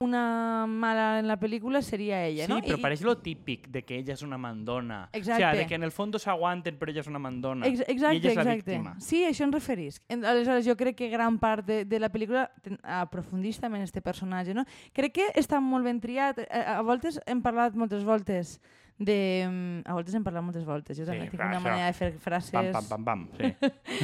una 0.00 0.64
mala 0.66 1.18
en 1.20 1.28
la 1.28 1.36
pel·lícula 1.38 1.82
seria 1.82 2.22
ella, 2.26 2.46
Sí, 2.46 2.50
no? 2.52 2.58
però 2.64 2.78
I- 2.78 2.82
pareix 2.82 3.02
lo 3.04 3.18
típic 3.20 3.68
de 3.68 3.82
que 3.84 3.98
ella 3.98 4.14
és 4.14 4.22
una 4.22 4.38
mandona. 4.38 5.10
O 5.12 5.16
Exacte. 5.16 5.42
sigui, 5.44 5.58
de 5.62 5.66
que 5.68 5.74
en 5.76 5.82
el 5.84 5.92
fons 5.92 6.22
s'aguanten 6.24 6.78
però 6.80 6.90
ella 6.90 7.00
és 7.04 7.10
una 7.10 7.18
mandona. 7.20 7.66
Ex 7.68 7.80
exacte, 7.86 8.16
I 8.16 8.20
ella 8.22 8.30
és 8.30 8.36
la 8.36 8.42
exacte. 8.42 8.70
víctima. 8.72 8.94
Sí, 9.00 9.22
això 9.28 9.44
em 9.44 9.52
referís. 9.52 10.00
Aleshores, 10.08 10.64
jo 10.66 10.76
crec 10.76 10.96
que 10.96 11.08
gran 11.12 11.38
part 11.38 11.64
de, 11.68 11.84
de 11.84 12.00
la 12.00 12.10
pel·lícula 12.12 12.46
aprofundeix 12.82 13.60
també 13.60 13.78
en 13.78 13.84
este 13.84 14.00
personatge, 14.02 14.54
no? 14.56 14.64
Crec 14.96 15.12
que 15.20 15.28
està 15.36 15.60
molt 15.60 15.84
ben 15.84 16.00
triat. 16.00 16.40
A, 16.50 16.78
a 16.78 16.82
voltes 16.82 17.20
hem 17.26 17.40
parlat 17.44 17.76
moltes 17.76 18.04
voltes 18.04 18.58
de... 18.98 19.16
mm, 19.48 19.82
A 19.88 19.94
voltes 19.96 20.14
hem 20.14 20.24
parlat 20.24 20.44
moltes 20.46 20.64
voltes. 20.64 20.96
Jo 20.98 21.04
Sí, 21.04 21.10
també 21.10 21.26
tinc 21.28 21.34
clar, 21.40 21.48
una 21.50 21.58
això. 21.58 21.64
manera 21.68 21.86
de 21.90 21.98
fer 21.98 22.12
frases... 22.22 22.52
Pam, 22.54 22.70
pam, 22.72 22.88
pam, 22.88 23.04
pam. 23.04 23.28
Sí. 23.38 23.54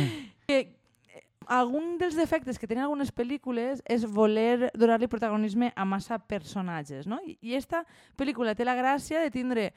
Que 0.50 0.56
eh, 1.14 1.22
algun 1.46 1.96
dels 2.00 2.16
defectes 2.19 2.58
que 2.58 2.66
tenen 2.66 2.84
algunes 2.88 3.12
pel·lícules 3.14 3.82
és 3.87 4.02
voler 4.04 4.70
donar-li 4.75 5.06
protagonisme 5.06 5.70
a 5.76 5.84
massa 5.87 6.19
personatges, 6.19 7.06
no? 7.06 7.20
I, 7.25 7.37
I 7.40 7.54
esta 7.54 7.84
pel·lícula 8.19 8.56
té 8.58 8.66
la 8.66 8.75
gràcia 8.75 9.22
de 9.22 9.31
tindre 9.31 9.69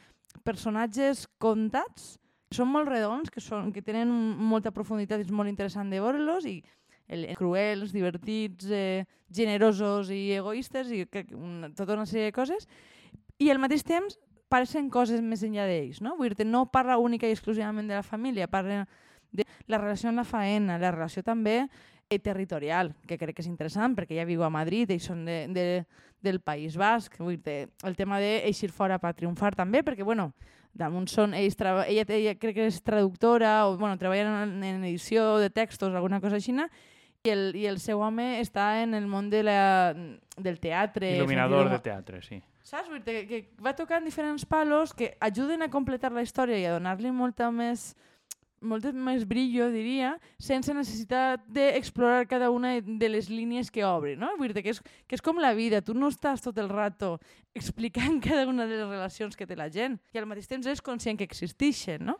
personatges 0.43 1.27
contats 1.37 2.15
que 2.49 2.57
són 2.57 2.69
molt 2.73 2.89
redons, 2.89 3.29
que, 3.33 3.41
són, 3.41 3.71
que 3.73 3.81
tenen 3.85 4.09
molta 4.49 4.71
profunditat 4.73 5.21
i 5.21 5.25
és 5.27 5.31
molt 5.33 5.49
interessant 5.49 5.89
de 5.93 6.01
veure-los 6.01 6.45
i 6.49 6.57
el, 7.13 7.27
cruels, 7.37 7.91
divertits, 7.93 8.67
eh, 8.73 9.05
generosos 9.33 10.09
i 10.13 10.31
egoistes 10.37 10.89
i 10.93 11.03
que, 11.09 11.25
una, 11.37 11.69
tota 11.73 11.93
una 11.97 12.05
sèrie 12.09 12.29
de 12.31 12.35
coses 12.35 12.67
i 13.41 13.49
al 13.49 13.61
mateix 13.61 13.81
temps 13.85 14.17
pareixen 14.53 14.91
coses 14.93 15.23
més 15.25 15.41
enllà 15.45 15.65
d'ells, 15.69 16.03
no? 16.05 16.13
Vull 16.19 16.35
dir 16.37 16.45
no 16.45 16.67
parla 16.69 16.99
única 17.01 17.27
i 17.29 17.33
exclusivament 17.33 17.89
de 17.89 17.97
la 17.97 18.05
família, 18.05 18.49
parla 18.51 18.83
de 19.33 19.45
la 19.67 19.79
relació 19.81 20.11
amb 20.11 20.21
la 20.21 20.27
faena, 20.29 20.77
la 20.77 20.93
relació 20.93 21.23
també 21.25 21.63
eh, 21.63 22.19
territorial, 22.19 22.93
que 23.07 23.17
crec 23.17 23.37
que 23.37 23.43
és 23.45 23.49
interessant 23.49 23.95
perquè 23.97 24.19
ja 24.19 24.27
viu 24.29 24.43
a 24.45 24.51
Madrid, 24.53 24.91
ells 24.93 25.09
són 25.09 25.25
de, 25.25 25.39
de, 25.53 25.65
del 26.23 26.39
País 26.45 26.77
Basc, 26.77 27.17
vull 27.19 27.39
dir 27.41 27.63
el 27.83 27.97
tema 27.97 28.21
d'eixir 28.21 28.69
fora 28.71 28.99
per 29.01 29.15
triomfar 29.17 29.55
també, 29.57 29.81
perquè, 29.83 30.05
bueno, 30.05 30.31
damunt 30.73 31.09
són, 31.09 31.33
ells 31.37 31.57
ella, 31.59 32.05
ella 32.07 32.37
crec 32.37 32.57
que 32.57 32.69
és 32.69 32.81
traductora 32.85 33.63
o, 33.67 33.77
bueno, 33.77 33.97
treballa 33.97 34.43
en, 34.43 34.57
en 34.63 34.85
edició 34.85 35.37
de 35.41 35.49
textos, 35.49 35.93
alguna 35.93 36.21
cosa 36.21 36.37
així, 36.37 36.53
i 37.23 37.29
el, 37.31 37.53
i 37.55 37.67
el 37.69 37.79
seu 37.79 38.01
home 38.03 38.39
està 38.41 38.83
en 38.83 38.93
el 38.93 39.05
món 39.07 39.29
de 39.31 39.43
la, 39.47 39.93
del 40.37 40.59
teatre. 40.59 41.15
Il·luminador 41.17 41.71
de 41.71 41.79
teatre, 41.79 42.21
sí. 42.21 42.41
Saps? 42.63 42.87
Vull 42.87 43.03
dir 43.03 43.25
que, 43.27 43.27
que 43.27 43.63
va 43.63 43.75
tocant 43.75 44.05
diferents 44.07 44.45
palos 44.47 44.95
que 44.95 45.13
ajuden 45.19 45.65
a 45.65 45.71
completar 45.71 46.13
la 46.15 46.23
història 46.23 46.59
i 46.61 46.65
a 46.65 46.77
donar-li 46.77 47.11
molta 47.11 47.51
més 47.51 47.91
molt 48.63 48.85
més 48.95 49.25
brillo, 49.27 49.67
diria, 49.73 50.13
sense 50.41 50.73
necessitat 50.73 51.43
d'explorar 51.51 52.25
cada 52.31 52.49
una 52.53 52.77
de 52.79 53.09
les 53.11 53.29
línies 53.29 53.69
que 53.71 53.83
obre, 53.83 54.15
no? 54.15 54.31
Vull 54.39 54.53
dir 54.55 54.63
que 54.63 54.71
és, 54.73 54.79
que 55.07 55.17
és 55.17 55.23
com 55.23 55.41
la 55.43 55.53
vida, 55.57 55.83
tu 55.83 55.93
no 55.93 56.09
estàs 56.13 56.43
tot 56.43 56.57
el 56.63 56.71
rato 56.71 57.17
explicant 57.53 58.21
cada 58.27 58.47
una 58.47 58.65
de 58.69 58.79
les 58.79 58.87
relacions 58.87 59.35
que 59.35 59.47
té 59.49 59.59
la 59.59 59.69
gent 59.73 59.99
i 60.13 60.21
al 60.21 60.29
mateix 60.29 60.47
temps 60.49 60.69
és 60.71 60.81
conscient 60.81 61.19
que 61.19 61.27
existeixen, 61.27 62.07
no? 62.07 62.17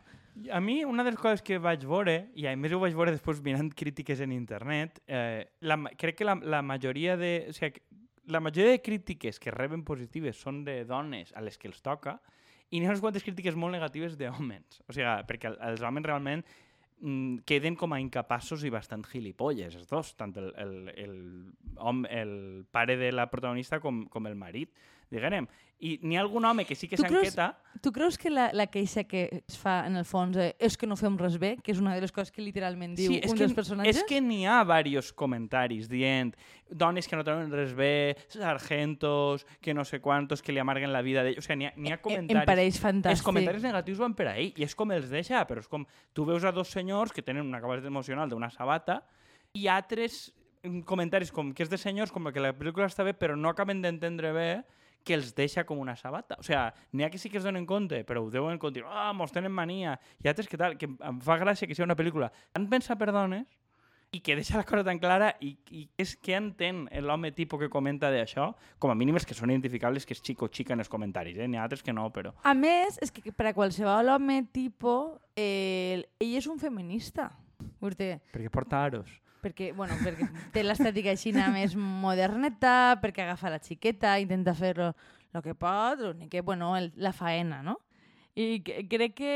A 0.50 0.58
mi, 0.60 0.80
una 0.84 1.04
de 1.06 1.12
les 1.14 1.20
coses 1.20 1.42
que 1.46 1.60
vaig 1.62 1.84
veure, 1.86 2.24
i 2.34 2.48
a 2.50 2.54
més 2.58 2.72
ho 2.74 2.80
vaig 2.82 2.94
veure 2.98 3.12
després 3.14 3.40
mirant 3.40 3.70
crítiques 3.70 4.20
en 4.20 4.32
internet, 4.34 4.98
eh, 5.06 5.46
la, 5.62 5.78
crec 5.96 6.18
que 6.18 6.28
la, 6.28 6.34
la 6.42 6.60
majoria 6.66 7.16
de... 7.16 7.36
O 7.48 7.54
sigui, 7.54 7.80
la 8.26 8.40
majoria 8.40 8.70
de 8.72 8.82
crítiques 8.82 9.38
que 9.40 9.50
reben 9.52 9.84
positives 9.84 10.36
són 10.40 10.62
de 10.64 10.84
dones 10.88 11.32
a 11.36 11.42
les 11.44 11.58
que 11.58 11.68
els 11.68 11.82
toca, 11.84 12.18
i 12.70 12.80
n'hi 12.80 12.86
ha 12.88 12.94
unes 12.94 13.02
quantes 13.04 13.22
crítiques 13.22 13.54
molt 13.54 13.74
negatives 13.76 14.16
d'homes. 14.18 14.80
O 14.88 14.92
sigui, 14.96 15.10
perquè 15.28 15.50
el- 15.52 15.58
els 15.68 15.82
homes 15.84 16.02
realment 16.06 16.44
mm, 17.00 17.44
queden 17.44 17.76
com 17.76 17.92
a 17.92 18.00
incapaços 18.00 18.64
i 18.64 18.70
bastant 18.72 19.04
gilipolles, 19.10 19.74
els 19.76 19.86
dos, 19.90 20.14
tant 20.16 20.32
el, 20.40 20.52
el, 20.56 20.74
el, 20.96 21.14
hom, 21.76 22.04
el 22.08 22.64
pare 22.72 22.96
de 22.96 23.12
la 23.12 23.28
protagonista 23.30 23.80
com, 23.80 24.06
com 24.08 24.26
el 24.26 24.34
marit. 24.40 24.70
Diguem. 25.14 25.46
I 25.84 25.98
n'hi 26.06 26.16
ha 26.16 26.22
algun 26.22 26.44
home 26.46 26.64
que 26.64 26.76
sí 26.78 26.86
que 26.88 26.96
s'enqueta... 26.96 27.48
Tu 27.82 27.90
creus 27.92 28.16
que 28.16 28.30
la, 28.30 28.46
la 28.56 28.68
queixa 28.72 29.02
que 29.04 29.42
es 29.42 29.56
fa 29.60 29.82
en 29.88 29.98
el 29.98 30.06
fons 30.08 30.36
eh, 30.40 30.54
és 30.62 30.78
que 30.80 30.86
no 30.86 30.96
fem 30.96 31.16
res 31.20 31.34
bé, 31.42 31.56
que 31.60 31.74
és 31.74 31.80
una 31.82 31.92
de 31.96 32.00
les 32.00 32.12
coses 32.14 32.30
que 32.32 32.40
literalment 32.40 32.94
diu 32.96 33.10
Sí, 33.10 33.18
un 33.26 33.34
que, 33.34 33.42
dels 33.42 33.56
personatges? 33.56 33.98
és 33.98 34.06
que 34.08 34.20
n'hi 34.22 34.46
ha 34.46 34.60
diversos 34.64 35.12
comentaris 35.12 35.90
dient 35.90 36.30
dones 36.70 37.08
que 37.10 37.18
no 37.18 37.24
troben 37.26 37.50
res 37.52 37.74
bé, 37.76 38.16
sargentos, 38.28 39.44
que 39.60 39.74
no 39.74 39.84
sé 39.84 40.00
quantos, 40.00 40.40
que 40.42 40.54
li 40.54 40.62
amarguen 40.62 40.92
la 40.94 41.02
vida 41.02 41.24
d'ell. 41.26 41.36
O 41.38 41.44
sigui, 41.44 41.66
n'hi 41.76 41.90
ha, 41.92 41.98
ha 41.98 41.98
Em- 41.98 42.02
comentaris... 42.06 42.40
Em 42.40 42.48
pareix 42.48 42.78
fantàstic. 42.80 43.18
Els 43.18 43.26
comentaris 43.26 43.66
negatius 43.66 44.00
van 44.00 44.14
per 44.14 44.30
ahí, 44.32 44.52
i 44.56 44.64
és 44.64 44.74
com 44.78 44.94
els 44.94 45.10
deixa, 45.12 45.42
però 45.48 45.60
és 45.60 45.68
com... 45.68 45.84
Tu 46.14 46.24
veus 46.24 46.46
a 46.46 46.52
dos 46.54 46.70
senyors 46.72 47.12
que 47.12 47.22
tenen 47.26 47.44
una 47.44 47.60
capacitat 47.60 47.90
emocional 47.90 48.30
d'una 48.30 48.48
sabata 48.54 49.02
i 49.54 49.68
altres 49.68 50.30
mm, 50.62 50.86
comentaris 50.88 51.30
com 51.34 51.52
que 51.52 51.66
és 51.66 51.70
de 51.70 51.78
senyors, 51.78 52.14
com 52.14 52.30
que 52.32 52.42
la 52.42 52.54
pel·lícula 52.56 52.88
està 52.88 53.04
bé, 53.04 53.12
però 53.12 53.36
no 53.36 53.52
acaben 53.52 53.82
d'entendre 53.84 54.32
bé 54.32 54.48
que 55.04 55.14
els 55.14 55.34
deixa 55.36 55.64
com 55.68 55.78
una 55.78 55.96
sabata. 56.00 56.38
O 56.40 56.46
sigui, 56.46 56.60
n'hi 56.92 57.04
ha 57.04 57.10
que 57.12 57.20
sí 57.20 57.30
que 57.30 57.38
es 57.38 57.44
donen 57.44 57.66
compte, 57.68 58.02
però 58.08 58.24
ho 58.24 58.30
deuen 58.32 58.58
continuar, 58.58 58.94
ah, 59.04 59.12
mos 59.12 59.34
tenen 59.34 59.52
mania, 59.52 59.98
i 60.24 60.30
altres 60.30 60.48
que 60.48 60.60
tal, 60.60 60.78
que 60.80 60.88
em 60.88 61.20
fa 61.22 61.36
gràcia 61.40 61.68
que 61.68 61.76
sigui 61.76 61.86
una 61.86 61.98
pel·lícula 61.98 62.32
tan 62.52 62.66
pensa 62.72 62.96
per 62.96 63.12
dones 63.12 63.46
i 64.14 64.20
que 64.22 64.36
deixa 64.38 64.56
la 64.56 64.64
cosa 64.64 64.84
tan 64.86 65.00
clara 65.02 65.32
i, 65.42 65.56
i 65.74 65.84
és 65.98 66.14
que 66.16 66.36
entén 66.38 66.84
l'home 67.02 67.32
tipus 67.34 67.64
que 67.64 67.70
comenta 67.72 68.12
d'això, 68.14 68.52
com 68.78 68.92
a 68.92 68.94
mínim 68.98 69.18
els 69.18 69.26
que 69.26 69.34
són 69.34 69.50
identificables, 69.50 70.06
que 70.06 70.14
és 70.14 70.22
xico 70.22 70.48
xica 70.48 70.76
en 70.76 70.84
els 70.84 70.90
comentaris, 70.92 71.36
eh? 71.38 71.48
n'hi 71.50 71.58
ha 71.58 71.64
altres 71.66 71.82
que 71.82 71.92
no, 71.92 72.06
però... 72.14 72.34
A 72.46 72.54
més, 72.54 73.00
és 73.02 73.10
que 73.10 73.34
per 73.34 73.50
a 73.50 73.54
qualsevol 73.56 74.12
home 74.14 74.44
tipus, 74.54 75.18
eh, 75.34 76.04
ell 76.22 76.38
és 76.38 76.46
un 76.46 76.62
feminista. 76.62 77.32
Perquè 78.30 78.52
porta 78.54 78.84
aros. 78.86 79.10
Perquè, 79.44 79.72
bueno, 79.76 79.96
perquè 80.00 80.28
té 80.54 80.64
l'estètica 80.64 81.12
així 81.12 81.34
més 81.52 81.76
moderneta, 81.76 82.96
perquè 83.02 83.26
agafa 83.26 83.52
la 83.52 83.60
xiqueta, 83.62 84.16
intenta 84.22 84.56
fer 84.56 84.74
el 84.80 85.42
que 85.44 85.54
pot, 85.54 86.00
l'únic 86.00 86.32
que, 86.32 86.42
bueno, 86.42 86.74
el, 86.78 86.92
la 86.96 87.12
faena, 87.12 87.62
no? 87.62 87.78
I 88.34 88.62
crec 88.64 89.14
que 89.14 89.34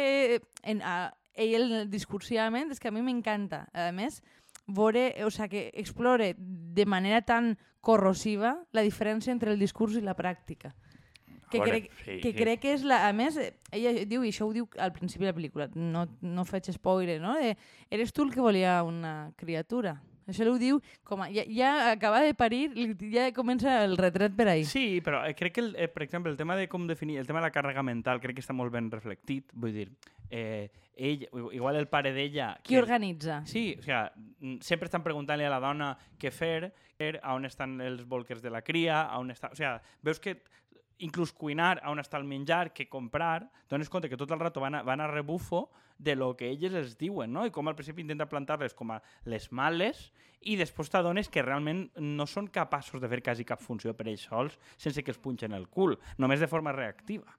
en, 0.67 0.83
a, 0.83 1.13
ell 1.39 1.87
discursivament 1.91 2.73
és 2.75 2.81
que 2.83 2.91
a 2.91 2.95
mi 2.95 3.03
m'encanta. 3.05 3.67
A 3.73 3.93
més, 3.95 4.23
veure, 4.67 5.13
o 5.25 5.31
sea, 5.31 5.49
que 5.49 5.69
explore 5.75 6.35
de 6.37 6.87
manera 6.87 7.23
tan 7.23 7.57
corrosiva 7.81 8.57
la 8.73 8.83
diferència 8.83 9.33
entre 9.33 9.53
el 9.55 9.63
discurs 9.63 9.97
i 9.97 10.03
la 10.05 10.17
pràctica. 10.19 10.75
Que 11.51 11.61
crec, 11.61 11.91
sí, 12.05 12.19
que 12.21 12.33
sí. 12.33 12.37
crec 12.37 12.61
que 12.61 12.75
és 12.77 12.85
la... 12.85 13.07
A 13.09 13.13
més, 13.17 13.37
eh, 13.41 13.53
ella 13.73 13.95
diu, 14.05 14.25
i 14.25 14.33
això 14.33 14.49
ho 14.49 14.53
diu 14.53 14.69
al 14.79 14.93
principi 14.93 15.25
de 15.27 15.33
la 15.33 15.37
pel·lícula, 15.37 15.71
no, 15.75 16.07
no 16.21 16.45
faig 16.49 16.71
spoiler, 16.75 17.21
no? 17.23 17.35
De, 17.41 17.57
eres 17.91 18.13
tu 18.13 18.27
el 18.27 18.33
que 18.35 18.45
volia 18.45 18.83
una 18.85 19.33
criatura. 19.37 19.99
Això 20.29 20.45
ho 20.45 20.59
diu 20.61 20.77
com 21.09 21.23
a... 21.25 21.31
Ja, 21.33 21.47
ja 21.49 21.71
acaba 21.95 22.21
de 22.21 22.35
parir, 22.37 22.67
ja 23.09 23.31
comença 23.33 23.79
el 23.87 23.97
retret 23.97 24.35
per 24.37 24.51
ahí. 24.53 24.67
Sí, 24.69 25.01
però 25.05 25.23
eh, 25.25 25.33
crec 25.35 25.55
que, 25.57 25.63
el, 25.65 25.71
eh, 25.81 25.89
per 25.89 26.05
exemple, 26.05 26.31
el 26.31 26.37
tema 26.37 26.57
de 26.59 26.69
com 26.69 26.85
definir, 26.87 27.17
el 27.23 27.27
tema 27.27 27.41
de 27.41 27.47
la 27.49 27.55
càrrega 27.55 27.83
mental, 27.83 28.21
crec 28.21 28.37
que 28.37 28.45
està 28.45 28.53
molt 28.53 28.75
ben 28.75 28.91
reflectit. 28.93 29.49
Vull 29.57 29.73
dir, 29.73 29.87
eh, 30.29 30.69
ell, 31.01 31.25
igual 31.57 31.81
el 31.81 31.89
pare 31.89 32.13
d'ella... 32.13 32.51
Qui 32.61 32.75
que- 32.75 32.83
organitza? 32.83 33.41
Sí, 33.49 33.73
o 33.79 33.83
sea, 33.83 34.11
mm, 34.41 34.59
sempre 34.61 34.91
estan 34.93 35.07
preguntant-li 35.07 35.49
a 35.49 35.55
la 35.55 35.63
dona 35.65 35.95
què 36.21 36.29
fer, 36.29 36.75
fer, 37.01 37.15
a 37.23 37.33
on 37.33 37.49
estan 37.49 37.79
els 37.81 38.05
bolquers 38.05 38.45
de 38.45 38.53
la 38.53 38.61
cria, 38.61 39.07
a 39.09 39.17
on 39.23 39.33
està... 39.33 39.49
O 39.55 39.57
sea, 39.57 39.79
veus 40.05 40.21
que 40.21 40.43
inclús 40.99 41.33
cuinar, 41.33 41.79
on 41.87 42.01
està 42.03 42.19
el 42.19 42.27
menjar, 42.29 42.73
que 42.75 42.89
comprar, 42.91 43.49
dones 43.71 43.91
compte 43.91 44.11
que 44.11 44.19
tot 44.19 44.31
el 44.35 44.41
rato 44.41 44.61
van 44.61 44.79
a, 44.79 44.83
van 44.83 45.01
a 45.01 45.09
rebufo 45.11 45.69
de 45.99 46.15
lo 46.17 46.37
que 46.37 46.51
elles 46.51 46.75
els 46.75 46.97
diuen, 46.99 47.33
no? 47.33 47.45
I 47.47 47.53
com 47.55 47.69
al 47.69 47.77
principi 47.79 48.05
intenta 48.05 48.29
plantar-les 48.31 48.75
com 48.75 48.95
a 48.95 49.01
les 49.27 49.51
males 49.51 50.09
i 50.47 50.55
després 50.59 50.91
t'adones 50.91 51.31
que 51.31 51.43
realment 51.43 51.89
no 51.99 52.27
són 52.27 52.47
capaços 52.47 53.03
de 53.03 53.11
fer 53.11 53.23
quasi 53.23 53.47
cap 53.47 53.63
funció 53.63 53.95
per 53.95 54.07
ells 54.07 54.29
sols 54.31 54.59
sense 54.77 55.03
que 55.03 55.15
els 55.15 55.23
punxen 55.23 55.55
el 55.55 55.69
cul, 55.69 55.99
només 56.19 56.41
de 56.41 56.51
forma 56.51 56.73
reactiva. 56.73 57.35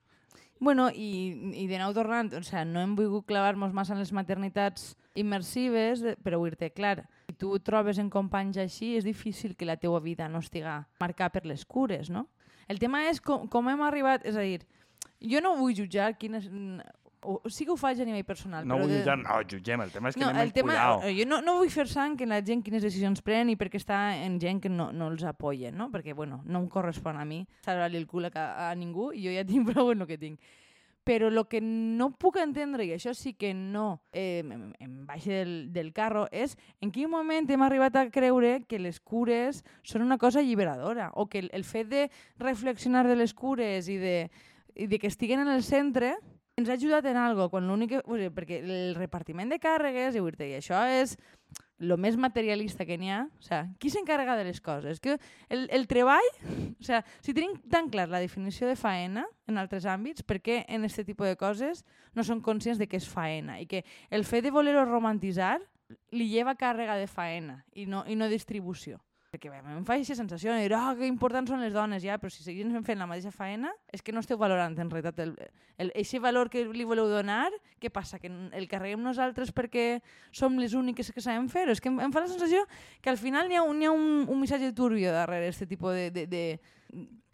Bueno, 0.59 0.89
i, 0.91 1.53
i 1.55 1.69
de 1.71 1.77
nou 1.79 1.93
tornant, 1.95 2.33
o 2.35 2.43
sea, 2.43 2.65
no 2.67 2.81
hem 2.83 2.97
volgut 2.97 3.23
clavar-nos 3.29 3.71
massa 3.71 3.93
en 3.95 4.01
les 4.01 4.11
maternitats 4.11 4.91
immersives, 5.15 6.03
però 6.19 6.41
vull-te, 6.41 6.67
clar, 6.75 7.05
si 7.29 7.37
tu 7.39 7.53
trobes 7.63 8.01
en 8.03 8.09
companys 8.11 8.59
així, 8.59 8.97
és 8.99 9.07
difícil 9.07 9.55
que 9.55 9.67
la 9.67 9.77
teua 9.79 10.03
vida 10.03 10.27
no 10.27 10.43
estiga 10.43 10.81
marcada 10.99 11.37
per 11.37 11.45
les 11.47 11.63
cures, 11.63 12.11
no? 12.11 12.27
El 12.69 12.79
tema 12.79 13.03
és 13.09 13.19
com, 13.21 13.47
com 13.49 13.67
hem 13.71 13.81
arribat, 13.81 14.23
és 14.29 14.35
a 14.37 14.45
dir, 14.45 14.61
jo 15.19 15.41
no 15.41 15.55
vull 15.59 15.75
jutjar 15.75 16.13
quines... 16.21 16.47
O, 17.19 17.33
sí 17.51 17.65
que 17.67 17.73
ho 17.73 17.75
faig 17.75 17.99
a 17.99 18.05
nivell 18.07 18.23
personal, 18.23 18.63
No 18.63 18.77
però... 18.77 18.85
vull 18.85 18.93
de- 18.93 18.99
jutjar, 19.01 19.17
no, 19.19 19.33
jutgem, 19.43 19.81
el 19.83 19.89
tema 19.91 20.07
és 20.07 20.15
que 20.15 20.21
no, 20.23 20.29
anem 20.31 20.45
el 20.45 20.53
tema, 20.55 20.71
cuidao. 20.71 21.01
eh, 21.03 21.11
jo 21.17 21.25
no, 21.27 21.41
no 21.43 21.57
vull 21.57 21.71
fer 21.73 21.83
sang 21.91 22.13
en 22.23 22.29
la 22.31 22.37
gent 22.47 22.61
quines 22.63 22.85
decisions 22.85 23.19
pren 23.25 23.49
i 23.51 23.57
perquè 23.59 23.75
està 23.81 23.97
en 24.23 24.37
gent 24.39 24.61
que 24.63 24.69
no, 24.71 24.85
no 24.95 25.09
els 25.11 25.25
apoyen, 25.27 25.75
no? 25.75 25.89
Perquè, 25.91 26.13
bueno, 26.15 26.37
no 26.45 26.61
em 26.63 26.69
correspon 26.71 27.19
a 27.19 27.25
mi 27.27 27.41
salvar-li 27.65 27.99
el 27.99 28.07
cul 28.07 28.29
a, 28.29 28.31
a 28.69 28.71
ningú 28.79 29.09
i 29.11 29.25
jo 29.25 29.33
ja 29.35 29.43
tinc 29.43 29.67
prou 29.73 29.91
en 29.91 30.05
el 30.05 30.07
que 30.07 30.17
tinc. 30.21 30.39
Però 31.09 31.31
el 31.31 31.39
que 31.49 31.57
no 31.57 32.11
puc 32.21 32.35
entendre, 32.37 32.85
i 32.85 32.91
això 32.93 33.15
sí 33.17 33.31
que 33.33 33.49
no 33.57 34.03
eh, 34.13 34.43
em, 34.45 34.97
baixi 35.07 35.31
del, 35.33 35.53
del 35.73 35.89
carro, 35.89 36.27
és 36.29 36.53
en 36.85 36.91
quin 36.93 37.09
moment 37.09 37.49
hem 37.49 37.63
arribat 37.65 37.97
a 37.97 38.03
creure 38.13 38.59
que 38.69 38.77
les 38.77 38.99
cures 39.01 39.63
són 39.81 40.05
una 40.05 40.19
cosa 40.21 40.43
alliberadora 40.43 41.09
o 41.17 41.25
que 41.25 41.41
el, 41.41 41.49
el 41.57 41.65
fet 41.65 41.89
de 41.89 42.03
reflexionar 42.37 43.07
de 43.09 43.17
les 43.17 43.33
cures 43.33 43.89
i 43.89 43.97
de, 43.97 44.17
i 44.75 44.85
de 44.85 44.99
que 45.01 45.09
estiguen 45.09 45.41
en 45.41 45.49
el 45.49 45.65
centre 45.65 46.13
ens 46.59 46.69
ha 46.69 46.75
ajudat 46.77 47.07
en 47.09 47.17
algo, 47.17 47.49
quan 47.49 47.65
l'únic. 47.65 47.95
O 48.05 48.13
sigui, 48.13 48.29
perquè 48.35 48.59
el 48.61 48.93
repartiment 48.97 49.49
de 49.49 49.57
càrregues, 49.63 50.13
i 50.13 50.53
això 50.59 50.83
és 50.93 51.15
el 51.79 51.95
més 51.97 52.17
materialista 52.19 52.85
que 52.85 52.97
n'hi 52.99 53.11
ha. 53.13 53.23
O 53.25 53.45
sigui, 53.45 53.73
qui 53.79 53.91
s'encarrega 53.93 54.35
de 54.39 54.45
les 54.47 54.59
coses? 54.61 54.99
Que 54.99 55.17
el, 55.49 55.67
el 55.71 55.87
treball... 55.87 56.27
O 56.43 56.83
sigui, 56.85 57.01
si 57.25 57.35
tenim 57.35 57.55
tan 57.71 57.89
clar 57.91 58.09
la 58.11 58.21
definició 58.23 58.67
de 58.67 58.77
faena 58.79 59.25
en 59.47 59.57
altres 59.61 59.87
àmbits, 59.89 60.25
per 60.27 60.41
què 60.43 60.61
en 60.67 60.85
aquest 60.85 61.07
tipus 61.07 61.31
de 61.31 61.39
coses 61.39 61.83
no 62.15 62.25
són 62.27 62.43
conscients 62.45 62.79
de 62.79 62.87
què 62.89 62.99
és 62.99 63.09
faena? 63.09 63.59
I 63.59 63.67
que 63.69 63.83
el 64.11 64.27
fet 64.27 64.45
de 64.45 64.53
voler-ho 64.53 64.85
romantitzar 64.85 65.57
li 66.13 66.29
lleva 66.29 66.57
càrrega 66.59 66.99
de 66.99 67.07
faena 67.09 67.63
i 67.73 67.87
no, 67.89 68.03
i 68.05 68.15
no 68.19 68.29
distribució. 68.29 68.99
Perquè 69.29 69.51
bé, 69.51 69.59
em 69.61 69.83
fa 69.85 69.93
aquesta 69.93 70.15
sensació 70.17 70.55
de 70.55 70.63
dir, 70.63 70.71
oh, 70.73 70.95
que 70.97 71.05
importants 71.05 71.51
són 71.51 71.61
les 71.61 71.73
dones, 71.73 72.01
ja, 72.01 72.15
però 72.17 72.31
si 72.33 72.41
seguim 72.41 72.71
fent 72.81 72.97
la 72.97 73.05
mateixa 73.05 73.29
faena, 73.29 73.69
és 73.93 74.01
que 74.01 74.09
no 74.15 74.23
esteu 74.23 74.39
valorant 74.41 74.73
en 74.81 74.89
realitat 74.89 75.19
el, 75.21 75.35
el, 75.77 75.91
eixe 75.93 76.17
valor 76.23 76.49
que 76.49 76.63
li 76.65 76.87
voleu 76.87 77.05
donar, 77.11 77.51
què 77.77 77.91
passa? 77.93 78.17
Que 78.17 78.31
el 78.33 78.65
carreguem 78.71 79.03
nosaltres 79.05 79.53
perquè 79.53 80.01
som 80.33 80.57
les 80.57 80.73
úniques 80.73 81.13
que 81.13 81.21
sabem 81.21 81.45
fer-ho? 81.45 81.77
És 81.77 81.81
que 81.83 81.91
em, 81.93 82.01
em 82.01 82.15
fa 82.15 82.25
la 82.25 82.31
sensació 82.31 82.65
que 83.05 83.13
al 83.13 83.21
final 83.21 83.51
n'hi 83.51 83.59
ha, 83.61 83.63
un, 83.69 83.77
n'hi 83.77 83.85
ha 83.85 83.93
un, 83.93 84.25
un 84.25 84.41
missatge 84.41 84.73
turbio 84.73 85.13
darrere 85.13 85.53
aquest 85.53 85.69
tipus 85.69 85.93
de, 85.93 86.09
de, 86.09 86.25
de... 86.25 86.43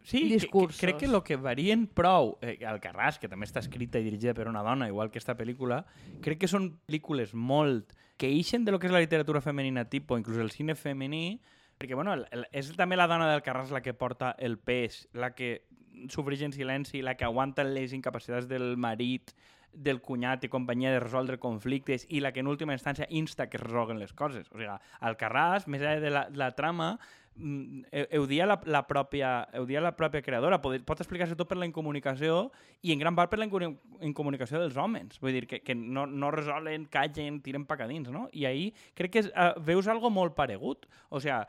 Sí, 0.04 0.28
que- 0.28 0.36
discursos. 0.36 0.78
Que, 0.78 0.90
crec 0.92 1.00
que 1.00 1.08
el 1.08 1.22
que 1.24 1.40
varien 1.40 1.88
prou, 1.88 2.36
eh, 2.44 2.60
Alcarràs, 2.68 3.24
que 3.24 3.32
també 3.32 3.48
està 3.48 3.64
escrita 3.64 4.04
i 4.04 4.06
dirigida 4.06 4.36
per 4.36 4.50
una 4.52 4.68
dona, 4.68 4.92
igual 4.92 5.10
que 5.10 5.18
esta 5.24 5.34
pel·lícula, 5.40 5.86
crec 6.22 6.44
que 6.44 6.52
són 6.52 6.74
pel·lícules 6.86 7.32
molt 7.34 7.96
que 8.20 8.28
ixen 8.30 8.68
de 8.68 8.76
lo 8.76 8.84
que 8.84 8.92
és 8.92 8.94
la 8.94 9.02
literatura 9.02 9.40
femenina 9.42 9.88
tipus, 9.88 10.20
inclús 10.20 10.44
el 10.44 10.52
cine 10.52 10.76
femení, 10.76 11.40
perquè 11.78 11.96
bueno, 11.96 12.14
el, 12.14 12.26
el, 12.32 12.46
és 12.56 12.72
també 12.78 12.98
la 12.98 13.08
dona 13.12 13.30
del 13.32 13.44
Carràs 13.46 13.74
la 13.74 13.82
que 13.84 13.94
porta 13.94 14.36
el 14.40 14.58
pes, 14.58 15.08
la 15.14 15.34
que 15.36 15.66
sofreix 16.12 16.42
en 16.44 16.54
silenci, 16.54 17.02
la 17.02 17.16
que 17.16 17.26
aguanta 17.26 17.64
les 17.64 17.94
incapacitats 17.96 18.48
del 18.48 18.76
marit, 18.78 19.36
del 19.76 20.00
cunyat 20.02 20.46
i 20.46 20.50
companyia 20.50 20.94
de 20.94 21.02
resoldre 21.04 21.38
conflictes 21.42 22.06
i 22.10 22.22
la 22.24 22.32
que 22.32 22.40
en 22.40 22.48
última 22.48 22.74
instància 22.74 23.08
insta 23.10 23.50
que 23.50 23.60
es 23.60 23.64
resolguen 23.64 24.00
les 24.00 24.14
coses. 24.14 24.48
O 24.52 24.58
sigui, 24.58 24.72
el 24.72 25.18
Carràs, 25.20 25.68
més 25.68 25.84
enllà 25.84 26.00
de 26.00 26.12
la, 26.14 26.24
la 26.32 26.48
trama, 26.56 26.94
mm, 27.36 27.82
ho, 27.92 28.06
ho 28.22 28.28
dia 28.32 28.48
la, 28.48 28.56
la 28.72 28.86
pròpia, 28.88 29.34
ho 29.60 29.66
dia 29.68 29.84
la 29.84 29.92
pròpia 29.98 30.24
creadora. 30.24 30.62
Pot, 30.64 30.80
pot 30.88 31.04
explicar-se 31.04 31.36
tot 31.36 31.52
per 31.52 31.60
la 31.60 31.68
incomunicació 31.68 32.54
i 32.82 32.96
en 32.96 33.04
gran 33.04 33.20
part 33.20 33.34
per 33.34 33.42
la 33.42 33.50
incomu- 33.50 33.76
incomunicació 34.00 34.64
dels 34.64 34.80
homes. 34.80 35.20
Vull 35.20 35.36
dir, 35.36 35.44
que, 35.52 35.60
que 35.60 35.76
no, 35.76 36.08
no 36.08 36.32
resolen, 36.32 36.88
callen, 36.88 37.42
tiren 37.44 37.68
pacadins, 37.68 38.08
no? 38.16 38.30
I 38.32 38.48
ahir 38.48 38.72
crec 38.96 39.18
que 39.18 39.26
és, 39.26 39.32
uh, 39.36 39.52
veus 39.60 39.92
algo 39.92 40.10
molt 40.10 40.40
paregut. 40.40 40.88
O 41.12 41.20
sigui, 41.20 41.44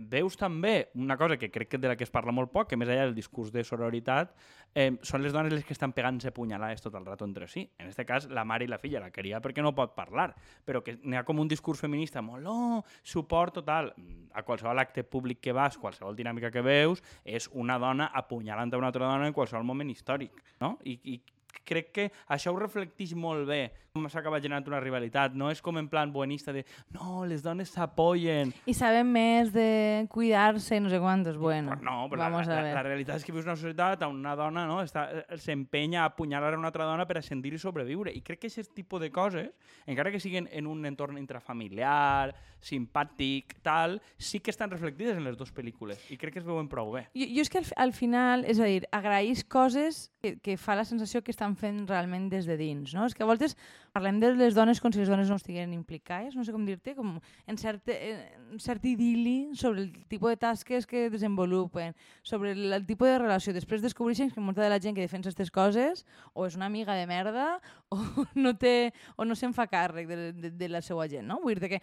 veus 0.00 0.36
també 0.36 0.88
una 0.94 1.16
cosa 1.16 1.36
que 1.36 1.50
crec 1.50 1.70
que 1.70 1.78
de 1.78 1.88
la 1.88 1.96
que 1.96 2.04
es 2.04 2.12
parla 2.12 2.32
molt 2.32 2.52
poc, 2.52 2.68
que 2.70 2.76
més 2.76 2.88
enllà 2.88 3.06
del 3.06 3.14
discurs 3.16 3.52
de 3.52 3.64
sororitat, 3.64 4.34
eh, 4.74 4.90
són 5.02 5.22
les 5.24 5.32
dones 5.32 5.52
les 5.52 5.64
que 5.64 5.74
estan 5.74 5.94
pegant-se 5.96 6.32
punyalades 6.36 6.82
tot 6.84 6.94
el 6.94 7.06
rato 7.06 7.24
entre 7.24 7.48
si. 7.48 7.64
En 7.78 7.88
aquest 7.88 8.08
cas, 8.08 8.28
la 8.28 8.44
mare 8.44 8.66
i 8.66 8.70
la 8.70 8.78
filla 8.78 9.00
la 9.00 9.12
queria 9.14 9.40
perquè 9.40 9.64
no 9.64 9.74
pot 9.74 9.94
parlar, 9.96 10.28
però 10.64 10.82
que 10.84 10.98
n'hi 11.02 11.16
ha 11.16 11.24
com 11.24 11.40
un 11.40 11.48
discurs 11.48 11.80
feminista 11.80 12.22
molt, 12.22 12.46
oh, 12.50 12.82
suport 13.02 13.56
total. 13.60 13.92
A 14.36 14.44
qualsevol 14.44 14.78
acte 14.78 15.04
públic 15.04 15.40
que 15.40 15.56
vas, 15.56 15.78
qualsevol 15.80 16.16
dinàmica 16.16 16.52
que 16.52 16.64
veus, 16.64 17.02
és 17.24 17.48
una 17.52 17.78
dona 17.78 18.10
apunyalant 18.12 18.72
a 18.72 18.82
una 18.82 18.92
altra 18.92 19.06
dona 19.06 19.26
en 19.26 19.36
qualsevol 19.36 19.64
moment 19.64 19.90
històric, 19.90 20.44
no? 20.60 20.76
I, 20.84 20.98
i 21.04 21.20
crec 21.64 21.92
que 21.92 22.12
això 22.28 22.52
ho 22.52 22.58
reflecteix 22.60 23.14
molt 23.14 23.46
bé 23.48 23.64
com 23.96 24.06
s'acaba 24.12 24.40
generant 24.44 24.66
una 24.68 24.80
rivalitat. 24.82 25.34
No 25.38 25.48
és 25.50 25.62
com 25.64 25.78
en 25.80 25.88
plan 25.88 26.12
buenista 26.12 26.52
de 26.52 26.64
no, 26.94 27.24
les 27.28 27.42
dones 27.44 27.72
s'apoyen. 27.72 28.52
I 28.68 28.74
saben 28.76 29.08
més 29.12 29.52
de 29.54 30.04
cuidar-se 30.12 30.76
i 30.76 30.82
no 30.84 30.92
sé 30.92 31.00
quantos. 31.00 31.38
Bueno, 31.40 31.72
Però 31.72 31.84
no, 31.86 31.96
però 32.12 32.26
vamos 32.26 32.50
la, 32.50 32.60
la, 32.60 32.74
la 32.76 32.84
realitat 32.84 33.20
és 33.20 33.26
que 33.26 33.34
vius 33.34 33.48
una 33.48 33.56
societat 33.56 34.04
on 34.06 34.18
una 34.20 34.36
dona 34.36 34.66
no, 34.68 34.82
eh, 34.84 35.38
s'empenya 35.40 36.04
a 36.04 36.10
apunyalar 36.12 36.52
a 36.54 36.60
una 36.60 36.68
altra 36.72 36.88
dona 36.88 37.06
per 37.08 37.20
ascendir 37.22 37.54
i 37.56 37.62
sobreviure. 37.62 38.12
I 38.12 38.22
crec 38.26 38.44
que 38.44 38.52
aquest 38.52 38.74
tipus 38.76 39.00
de 39.00 39.10
coses, 39.14 39.48
encara 39.86 40.12
que 40.12 40.20
siguin 40.20 40.50
en 40.52 40.68
un 40.68 40.84
entorn 40.84 41.18
intrafamiliar, 41.18 42.34
simpàtic, 42.66 43.56
tal, 43.62 44.00
sí 44.18 44.40
que 44.40 44.50
estan 44.50 44.70
reflectides 44.72 45.16
en 45.16 45.24
les 45.26 45.36
dues 45.38 45.52
pel·lícules. 45.54 46.02
I 46.10 46.18
crec 46.18 46.34
que 46.34 46.42
es 46.42 46.46
veuen 46.46 46.68
prou 46.70 46.90
bé. 46.96 47.06
Jo, 47.14 47.28
jo 47.38 47.44
és 47.44 47.50
que 47.52 47.60
al, 47.62 47.68
al 47.86 47.94
final, 47.94 48.44
és 48.50 48.60
a 48.60 48.66
dir, 48.68 48.82
agraïs 48.94 49.44
coses 49.46 50.06
que, 50.22 50.34
que 50.42 50.56
fa 50.60 50.76
la 50.78 50.86
sensació 50.88 51.22
que 51.22 51.32
estan 51.34 51.54
fent 51.58 51.84
realment 51.88 52.28
des 52.32 52.48
de 52.48 52.56
dins, 52.58 52.94
no? 52.96 53.06
És 53.06 53.14
que 53.14 53.22
a 53.22 53.28
voltes 53.28 53.54
parlem 53.94 54.18
de 54.20 54.32
les 54.36 54.56
dones 54.56 54.80
com 54.82 54.92
si 54.92 55.00
les 55.00 55.10
dones 55.10 55.30
no 55.30 55.38
estiguin 55.38 55.72
implicades, 55.76 56.34
no 56.36 56.44
sé 56.44 56.54
com 56.54 56.66
dir-te, 56.66 56.96
com 56.98 57.16
en 57.46 57.60
cert, 57.60 57.88
en 57.92 58.60
cert 58.62 58.84
idili 58.84 59.54
sobre 59.56 59.86
el 59.86 59.92
tipus 60.10 60.34
de 60.34 60.40
tasques 60.42 60.88
que 60.90 61.06
desenvolupen, 61.12 61.94
sobre 62.22 62.52
el, 62.52 62.72
el 62.72 62.86
tipus 62.88 63.12
de 63.12 63.20
relació. 63.22 63.54
Després 63.56 63.84
descobreixen 63.84 64.32
que 64.34 64.42
molta 64.42 64.64
de 64.64 64.72
la 64.72 64.82
gent 64.82 64.98
que 64.98 65.06
defensa 65.06 65.30
aquestes 65.30 65.54
coses 65.54 66.04
o 66.34 66.48
és 66.48 66.58
una 66.58 66.68
amiga 66.68 66.98
de 66.98 67.06
merda 67.06 67.48
o 67.94 68.26
no, 68.34 68.56
té, 68.58 68.92
o 69.16 69.24
no 69.24 69.38
se'n 69.38 69.54
fa 69.56 69.68
càrrec 69.70 70.10
de, 70.10 70.20
de, 70.34 70.52
de 70.52 70.68
la 70.72 70.82
seva 70.82 71.06
gent, 71.08 71.26
no? 71.28 71.40
Vull 71.44 71.56
dir 71.60 71.76
que 71.76 71.82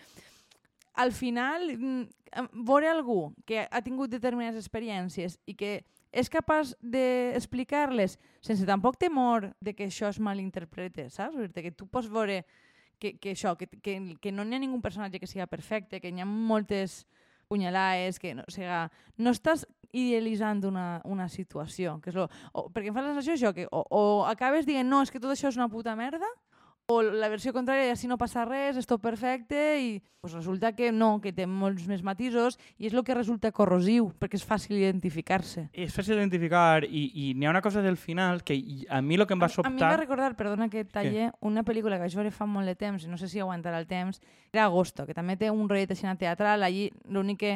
al 0.94 1.12
final, 1.12 1.78
mm, 1.78 2.04
veure 2.66 2.90
algú 2.90 3.34
que 3.46 3.68
ha 3.70 3.82
tingut 3.82 4.10
determinades 4.10 4.58
experiències 4.62 5.40
i 5.46 5.56
que 5.58 5.84
és 6.14 6.30
capaç 6.30 6.76
d'explicar-les 6.82 8.20
sense 8.42 8.66
tampoc 8.70 9.00
temor 9.02 9.52
de 9.60 9.74
que 9.74 9.88
això 9.90 10.10
es 10.10 10.20
malinterprete, 10.20 11.10
saps? 11.10 11.38
Dir 11.38 11.64
que 11.66 11.72
tu 11.74 11.88
pots 11.90 12.10
veure 12.10 12.44
que, 13.00 13.18
que 13.18 13.34
això, 13.34 13.56
que, 13.58 13.68
que, 13.68 13.98
que 14.22 14.32
no 14.32 14.46
n'hi 14.46 14.56
ha 14.56 14.62
ningú 14.62 14.80
personatge 14.82 15.20
que 15.20 15.30
siga 15.30 15.50
perfecte, 15.50 16.00
que 16.00 16.12
n'hi 16.12 16.22
ha 16.22 16.30
moltes 16.30 17.04
punyalades, 17.50 18.20
que 18.20 18.36
no, 18.38 18.46
o 18.48 18.54
sigui, 18.54 18.70
no 19.18 19.34
estàs 19.34 19.66
idealitzant 19.94 20.64
una, 20.66 21.02
una 21.06 21.28
situació, 21.30 22.00
que 22.02 22.10
és 22.10 22.18
lo, 22.18 22.30
o, 22.54 22.68
perquè 22.74 22.90
em 22.90 22.96
fa 22.96 23.04
la 23.04 23.12
sensació 23.12 23.36
això, 23.36 23.52
que 23.54 23.68
o, 23.70 23.84
o 23.94 24.02
acabes 24.30 24.66
dient 24.70 24.90
no, 24.90 25.04
és 25.06 25.12
que 25.14 25.22
tot 25.22 25.34
això 25.34 25.52
és 25.52 25.60
una 25.60 25.70
puta 25.70 25.94
merda, 25.98 26.30
o 26.92 27.02
la 27.02 27.30
versió 27.32 27.54
contrària, 27.56 27.96
si 27.96 28.10
no 28.12 28.18
passa 28.20 28.44
res, 28.44 28.76
és 28.76 28.86
tot 28.90 29.00
perfecte, 29.02 29.60
i 29.80 29.92
pues 30.20 30.34
resulta 30.36 30.74
que 30.76 30.92
no, 30.92 31.22
que 31.24 31.32
té 31.36 31.46
molts 31.48 31.86
més 31.88 32.02
matisos, 32.04 32.58
i 32.78 32.88
és 32.90 32.94
el 32.94 33.04
que 33.08 33.16
resulta 33.16 33.52
corrosiu, 33.56 34.10
perquè 34.20 34.36
és 34.40 34.44
fàcil 34.48 34.76
identificar-se. 34.82 35.70
És 35.72 35.96
fàcil 35.96 36.16
d'identificar 36.18 36.84
i, 36.84 37.06
i 37.16 37.34
n'hi 37.36 37.48
ha 37.48 37.54
una 37.54 37.62
cosa 37.64 37.82
del 37.84 37.96
final 37.98 38.44
que 38.44 38.56
i- 38.56 38.86
a 38.90 39.02
mi 39.02 39.16
el 39.16 39.26
que 39.28 39.34
em 39.36 39.42
va 39.42 39.48
A, 39.48 39.52
a 39.52 39.70
mi 39.70 39.76
em 39.76 39.80
va 39.80 39.80
sobtar... 39.80 40.00
recordar, 40.00 40.36
perdona 40.36 40.70
que 40.70 40.84
talle, 40.86 41.32
una 41.42 41.64
pel·lícula 41.64 41.96
que 41.98 42.04
vaig 42.08 42.16
veure 42.20 42.32
fa 42.36 42.46
molt 42.46 42.68
de 42.68 42.76
temps, 42.76 43.04
i 43.04 43.08
no 43.12 43.18
sé 43.18 43.28
si 43.32 43.40
aguantarà 43.40 43.80
el 43.80 43.88
temps, 43.88 44.20
era 44.52 44.66
Agosto, 44.66 45.06
que 45.08 45.14
també 45.16 45.38
té 45.38 45.50
un 45.52 45.68
rotllet 45.70 45.92
així 45.96 46.08
teatral, 46.20 46.64
allí 46.64 46.90
l'únic 47.08 47.40
que, 47.40 47.54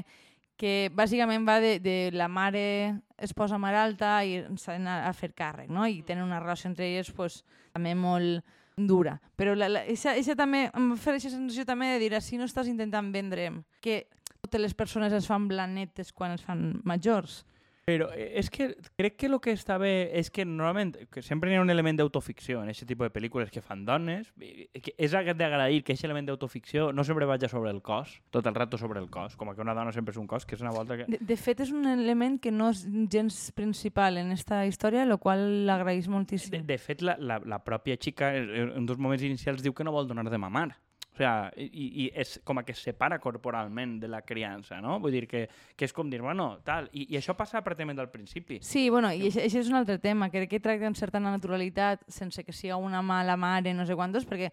que 0.58 0.90
bàsicament 0.96 1.46
va 1.48 1.60
de, 1.60 1.80
de 1.80 2.12
la 2.16 2.28
mare 2.28 3.02
es 3.18 3.34
posa 3.34 3.56
alta 3.60 4.24
i 4.26 4.40
s'ha 4.58 4.74
d'anar 4.74 5.04
a 5.08 5.14
fer 5.14 5.34
càrrec, 5.34 5.68
no? 5.70 5.86
i 5.86 6.02
tenen 6.02 6.24
una 6.24 6.40
relació 6.40 6.70
entre 6.70 6.88
elles 6.88 7.12
pues, 7.12 7.44
també 7.74 7.94
molt 7.94 8.44
dura. 8.78 9.18
Però 9.36 9.56
la, 9.58 9.68
la, 9.72 9.84
eixa, 9.90 10.14
eixa 10.16 10.36
també, 10.38 10.68
em 10.78 10.92
fa 10.96 11.16
aquesta 11.16 11.34
sensació 11.34 11.66
també 11.66 11.96
de 11.96 12.00
dir, 12.04 12.22
si 12.22 12.38
no 12.38 12.46
estàs 12.46 12.70
intentant 12.70 13.10
vendre'm 13.14 13.64
que 13.82 14.06
totes 14.42 14.62
les 14.62 14.76
persones 14.78 15.14
es 15.14 15.28
fan 15.28 15.48
blanetes 15.50 16.14
quan 16.14 16.36
es 16.36 16.46
fan 16.46 16.80
majors. 16.86 17.42
Però 17.88 18.10
eh, 18.12 18.34
és 18.42 18.50
que 18.52 18.74
crec 19.00 19.16
que 19.16 19.30
el 19.30 19.38
que 19.40 19.54
està 19.56 19.78
bé 19.80 20.10
és 20.20 20.28
que 20.34 20.44
normalment, 20.44 20.90
que 21.08 21.22
sempre 21.24 21.54
hi 21.54 21.56
ha 21.56 21.62
un 21.64 21.72
element 21.72 22.02
d'autoficció 22.02 22.60
en 22.60 22.72
aquest 22.74 22.84
tipus 22.90 23.08
de 23.08 23.14
pel·lícules 23.16 23.52
que 23.54 23.64
fan 23.64 23.86
dones, 23.88 24.34
que 24.36 24.92
és 24.98 25.16
aquest 25.16 25.40
d'agrair 25.40 25.86
que 25.86 25.96
aquest 25.96 26.04
element 26.04 26.28
d'autoficció 26.28 26.90
no 26.92 27.06
sempre 27.08 27.30
vagi 27.30 27.48
sobre 27.48 27.72
el 27.72 27.80
cos, 27.82 28.18
tot 28.36 28.50
el 28.52 28.58
rato 28.60 28.76
sobre 28.78 29.00
el 29.00 29.08
cos, 29.10 29.38
com 29.40 29.54
que 29.56 29.64
una 29.64 29.76
dona 29.78 29.94
sempre 29.96 30.12
és 30.12 30.20
un 30.20 30.28
cos, 30.28 30.44
que 30.44 30.58
és 30.60 30.66
una 30.66 30.74
volta 30.76 30.98
que... 31.00 31.08
De, 31.08 31.22
de 31.30 31.38
fet, 31.40 31.64
és 31.64 31.72
un 31.72 31.88
element 31.88 32.36
que 32.44 32.52
no 32.52 32.74
és 32.74 32.84
gens 33.08 33.40
principal 33.56 34.20
en 34.20 34.36
esta 34.36 34.66
història, 34.68 35.06
el 35.08 35.16
qual 35.24 35.46
l'agraïs 35.70 36.12
moltíssim. 36.12 36.58
De, 36.58 36.66
de 36.68 36.80
fet, 36.82 37.06
la, 37.08 37.16
la, 37.24 37.40
la 37.40 37.62
pròpia 37.64 37.96
xica 37.96 38.34
eh, 38.36 38.68
en 38.68 38.90
dos 38.90 39.00
moments 39.00 39.24
inicials 39.24 39.64
diu 39.64 39.72
que 39.72 39.88
no 39.88 39.96
vol 39.96 40.12
donar 40.12 40.28
de 40.28 40.44
mamar. 40.44 40.74
O 41.18 41.20
sea, 41.20 41.52
i, 41.58 41.86
i 42.04 42.04
és 42.14 42.36
com 42.46 42.60
a 42.60 42.62
que 42.62 42.76
es 42.76 42.82
separa 42.86 43.18
corporalment 43.18 43.96
de 43.98 44.06
la 44.08 44.20
criança, 44.22 44.78
no? 44.86 45.00
Vull 45.02 45.16
dir 45.16 45.24
que, 45.26 45.48
que 45.74 45.88
és 45.88 45.94
com 45.96 46.12
dir, 46.12 46.20
bueno, 46.22 46.60
tal. 46.62 46.92
I, 46.94 47.08
i 47.10 47.18
això 47.18 47.34
passa 47.34 47.64
pràcticament 47.66 47.98
al 48.04 48.12
principi. 48.14 48.60
Sí, 48.62 48.84
bueno, 48.94 49.10
i 49.10 49.32
això, 49.32 49.42
això 49.42 49.64
és 49.64 49.72
un 49.72 49.80
altre 49.80 49.98
tema. 49.98 50.30
Crec 50.30 50.52
que 50.52 50.62
tracta 50.62 50.86
amb 50.86 51.00
certa 51.00 51.18
naturalitat 51.24 52.06
sense 52.06 52.46
que 52.46 52.54
sigui 52.54 52.78
una 52.78 53.02
mala 53.02 53.34
mare, 53.34 53.74
no 53.74 53.88
sé 53.90 53.98
quantos, 53.98 54.30
perquè 54.30 54.52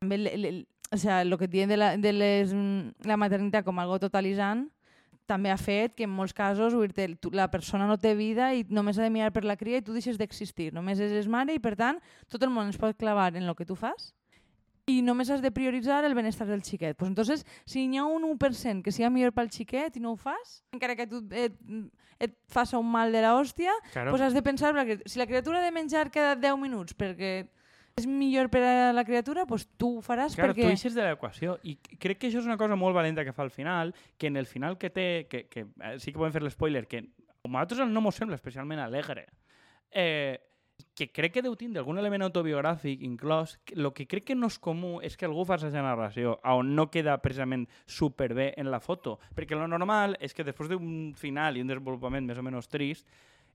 també 0.00 0.22
le, 0.22 0.34
le, 0.40 0.56
o 0.88 0.96
sea, 0.96 1.20
el 1.20 1.36
que 1.36 1.52
diuen 1.52 1.68
de, 1.68 1.76
la, 1.76 1.92
de 2.00 2.16
les, 2.16 2.56
la 3.04 3.20
maternitat 3.20 3.68
com 3.68 3.84
algo 3.84 4.00
totalitzant 4.00 4.70
també 5.28 5.52
ha 5.52 5.60
fet 5.60 5.98
que 5.98 6.08
en 6.08 6.16
molts 6.16 6.32
casos 6.32 6.72
la 7.36 7.50
persona 7.50 7.84
no 7.84 8.00
té 8.00 8.14
vida 8.16 8.54
i 8.54 8.64
només 8.70 8.96
ha 8.96 9.04
de 9.04 9.12
mirar 9.12 9.34
per 9.36 9.44
la 9.44 9.60
cria 9.60 9.82
i 9.82 9.84
tu 9.84 9.92
deixes 9.92 10.16
d'existir. 10.16 10.72
Només 10.72 10.96
és 10.96 11.28
mare 11.28 11.52
i, 11.52 11.60
per 11.60 11.76
tant, 11.76 12.00
tot 12.32 12.40
el 12.40 12.54
món 12.54 12.72
es 12.72 12.80
pot 12.80 12.96
clavar 12.96 13.34
en 13.36 13.42
el 13.44 13.56
que 13.58 13.68
tu 13.68 13.76
fas 13.76 14.14
i 14.86 15.00
només 15.02 15.30
has 15.34 15.42
de 15.42 15.50
prioritzar 15.50 16.04
el 16.06 16.14
benestar 16.14 16.46
del 16.46 16.62
xiquet. 16.62 16.96
Pues 16.96 17.08
entonces, 17.10 17.44
si 17.66 17.86
hi 17.90 17.96
ha 17.98 18.04
un 18.04 18.22
1% 18.38 18.82
que 18.86 18.92
sigui 18.94 19.10
millor 19.10 19.32
pel 19.34 19.50
xiquet 19.50 19.96
i 19.98 20.00
no 20.02 20.12
ho 20.14 20.16
fas, 20.16 20.60
encara 20.72 20.94
que 20.94 21.08
tu 21.10 21.24
et, 21.34 21.56
et 22.22 22.36
faça 22.48 22.78
un 22.78 22.86
mal 22.90 23.10
de 23.12 23.20
la 23.24 23.34
hòstia, 23.34 23.72
Claro. 23.92 24.12
pues 24.12 24.22
has 24.22 24.34
de 24.34 24.42
pensar, 24.46 24.72
perquè 24.76 25.00
si 25.04 25.18
la 25.18 25.26
criatura 25.26 25.60
de 25.60 25.72
menjar 25.74 26.10
cada 26.14 26.36
10 26.38 26.56
minuts 26.62 26.94
perquè 26.94 27.48
és 27.98 28.06
millor 28.06 28.50
per 28.52 28.62
a 28.62 28.92
la 28.92 29.04
criatura, 29.08 29.46
pues 29.48 29.66
tu 29.76 29.96
ho 29.98 30.02
faràs 30.04 30.36
Claro, 30.36 30.54
tu 30.54 30.60
perquè... 30.60 30.70
eixes 30.70 30.94
de 30.94 31.02
l'equació 31.02 31.58
i 31.64 31.78
crec 31.98 32.18
que 32.20 32.28
això 32.30 32.38
és 32.38 32.46
una 32.46 32.58
cosa 32.60 32.76
molt 32.76 32.94
valenta 32.94 33.24
que 33.24 33.32
fa 33.32 33.42
al 33.42 33.50
final, 33.50 33.94
que 34.18 34.28
en 34.28 34.36
el 34.36 34.46
final 34.46 34.78
que 34.78 34.90
té, 34.90 35.26
que, 35.28 35.46
que 35.48 35.66
eh, 35.80 35.96
sí 35.98 36.12
que 36.12 36.18
podem 36.20 36.32
fer 36.36 36.42
l'espoiler, 36.44 36.86
que 36.86 36.98
a 37.42 37.48
nosaltres 37.48 37.88
no 37.88 38.00
mos 38.04 38.14
sembla 38.14 38.36
especialment 38.36 38.78
alegre, 38.84 39.26
eh, 39.90 40.38
que 40.96 41.10
crec 41.12 41.34
que 41.34 41.42
deu 41.44 41.54
tindre 41.60 41.82
algun 41.82 42.00
element 42.00 42.24
autobiogràfic 42.24 43.02
inclòs, 43.04 43.58
el 43.76 43.90
que 43.92 44.06
crec 44.08 44.30
que 44.30 44.36
no 44.38 44.48
és 44.48 44.56
comú 44.58 44.96
és 45.04 45.14
que 45.14 45.28
algú 45.28 45.44
fa 45.44 45.58
aquesta 45.58 45.84
narració 45.84 46.38
on 46.48 46.72
no 46.74 46.88
queda 46.90 47.18
precisament 47.20 47.66
superbé 47.84 48.54
en 48.56 48.70
la 48.72 48.80
foto, 48.80 49.18
perquè 49.36 49.58
lo 49.58 49.68
normal 49.68 50.16
és 50.24 50.32
que 50.32 50.46
després 50.46 50.72
d'un 50.72 51.12
final 51.14 51.56
i 51.56 51.62
un 51.62 51.68
desenvolupament 51.68 52.24
més 52.24 52.40
o 52.40 52.46
menys 52.46 52.72
trist, 52.72 53.04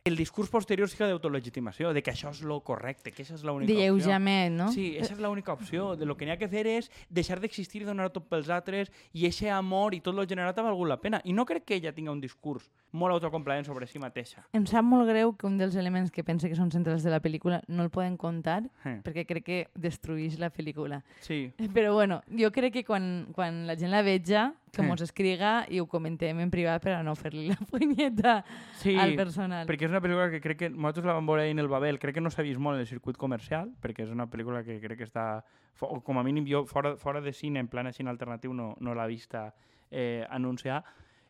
el 0.03 0.15
discurs 0.17 0.49
posterior 0.49 0.89
siga 0.89 1.05
d'autolegitimació, 1.05 1.91
de 1.93 2.01
que 2.01 2.09
això 2.09 2.31
és 2.33 2.39
lo 2.41 2.61
correcte, 2.65 3.11
que 3.13 3.21
això 3.21 3.35
és 3.37 3.43
l'única 3.45 3.69
opció. 3.71 3.83
lleugerament, 3.85 4.55
no? 4.57 4.71
Sí, 4.73 4.95
esa 4.97 5.13
és 5.13 5.19
l'única 5.21 5.53
opció. 5.53 5.95
De 5.95 6.07
lo 6.09 6.15
que 6.17 6.25
n'hi 6.25 6.31
ha 6.33 6.37
que 6.41 6.47
fer 6.49 6.65
és 6.65 6.89
deixar 7.09 7.37
d'existir 7.39 7.83
i 7.83 7.85
donar 7.85 8.09
tot 8.09 8.25
pels 8.27 8.49
altres 8.49 8.89
i 9.13 9.27
eixe 9.29 9.51
amor 9.53 9.93
i 9.93 9.99
tot 10.01 10.15
lo 10.17 10.25
generat 10.25 10.57
ha 10.57 10.63
valgut 10.65 10.89
la 10.89 10.97
pena. 10.97 11.21
I 11.23 11.33
no 11.37 11.45
crec 11.45 11.65
que 11.65 11.75
ella 11.77 11.93
tinga 11.93 12.11
un 12.11 12.19
discurs 12.21 12.71
molt 12.91 13.13
autocomplaent 13.13 13.65
sobre 13.69 13.85
si 13.85 13.99
mateixa. 14.01 14.41
Em 14.57 14.65
sap 14.65 14.83
molt 14.83 15.07
greu 15.07 15.35
que 15.37 15.45
un 15.45 15.59
dels 15.59 15.75
elements 15.75 16.09
que 16.09 16.23
pense 16.23 16.49
que 16.49 16.55
són 16.57 16.71
centrals 16.73 17.03
de 17.05 17.11
la 17.13 17.21
pel·lícula 17.21 17.61
no 17.67 17.83
el 17.83 17.91
poden 17.93 18.17
contar 18.17 18.63
Eh. 18.83 19.01
perquè 19.05 19.27
crec 19.27 19.43
que 19.45 19.67
destruïix 19.75 20.39
la 20.39 20.49
pel·lícula. 20.49 21.03
Sí. 21.21 21.53
Però 21.73 21.93
bueno, 21.93 22.23
jo 22.27 22.49
crec 22.51 22.73
que 22.73 22.83
quan, 22.83 23.27
quan 23.33 23.67
la 23.67 23.77
gent 23.77 23.91
la 23.91 24.01
veja, 24.01 24.55
que 24.71 24.81
mos 24.87 25.01
escriga 25.03 25.65
i 25.69 25.79
ho 25.81 25.85
comentem 25.91 26.39
en 26.39 26.49
privat 26.51 26.81
per 26.83 26.93
a 26.95 27.03
no 27.03 27.13
fer-li 27.15 27.49
la 27.49 27.57
punyeta 27.69 28.37
Sí, 28.79 28.95
al 28.95 29.15
personal. 29.19 29.67
perquè 29.67 29.85
és 29.87 29.91
una 29.91 30.01
pel·lícula 30.01 30.29
que 30.31 30.39
crec 30.41 30.57
que 30.63 30.69
nosaltres 30.69 31.05
la 31.05 31.13
vam 31.17 31.27
veure 31.27 31.49
en 31.49 31.59
el 31.59 31.67
Babel, 31.67 31.99
crec 31.99 32.15
que 32.15 32.21
no 32.23 32.31
s'ha 32.31 32.41
vist 32.47 32.59
molt 32.59 32.75
en 32.79 32.81
el 32.85 32.87
circuit 32.87 33.17
comercial, 33.17 33.73
perquè 33.81 34.05
és 34.05 34.11
una 34.15 34.29
pel·lícula 34.31 34.63
que 34.63 34.79
crec 34.79 34.97
que 35.03 35.07
està, 35.09 35.43
o 35.81 35.99
com 36.01 36.17
a 36.17 36.23
mínim 36.23 36.47
jo 36.47 36.63
fora, 36.65 36.95
fora 36.97 37.21
de 37.21 37.33
cine, 37.33 37.59
en 37.59 37.67
plan 37.67 37.91
cine 37.93 38.09
alternatiu, 38.09 38.53
no, 38.53 38.75
no 38.79 38.95
l'ha 38.95 39.07
vista 39.07 39.53
eh, 39.89 40.25
anunciar, 40.29 40.83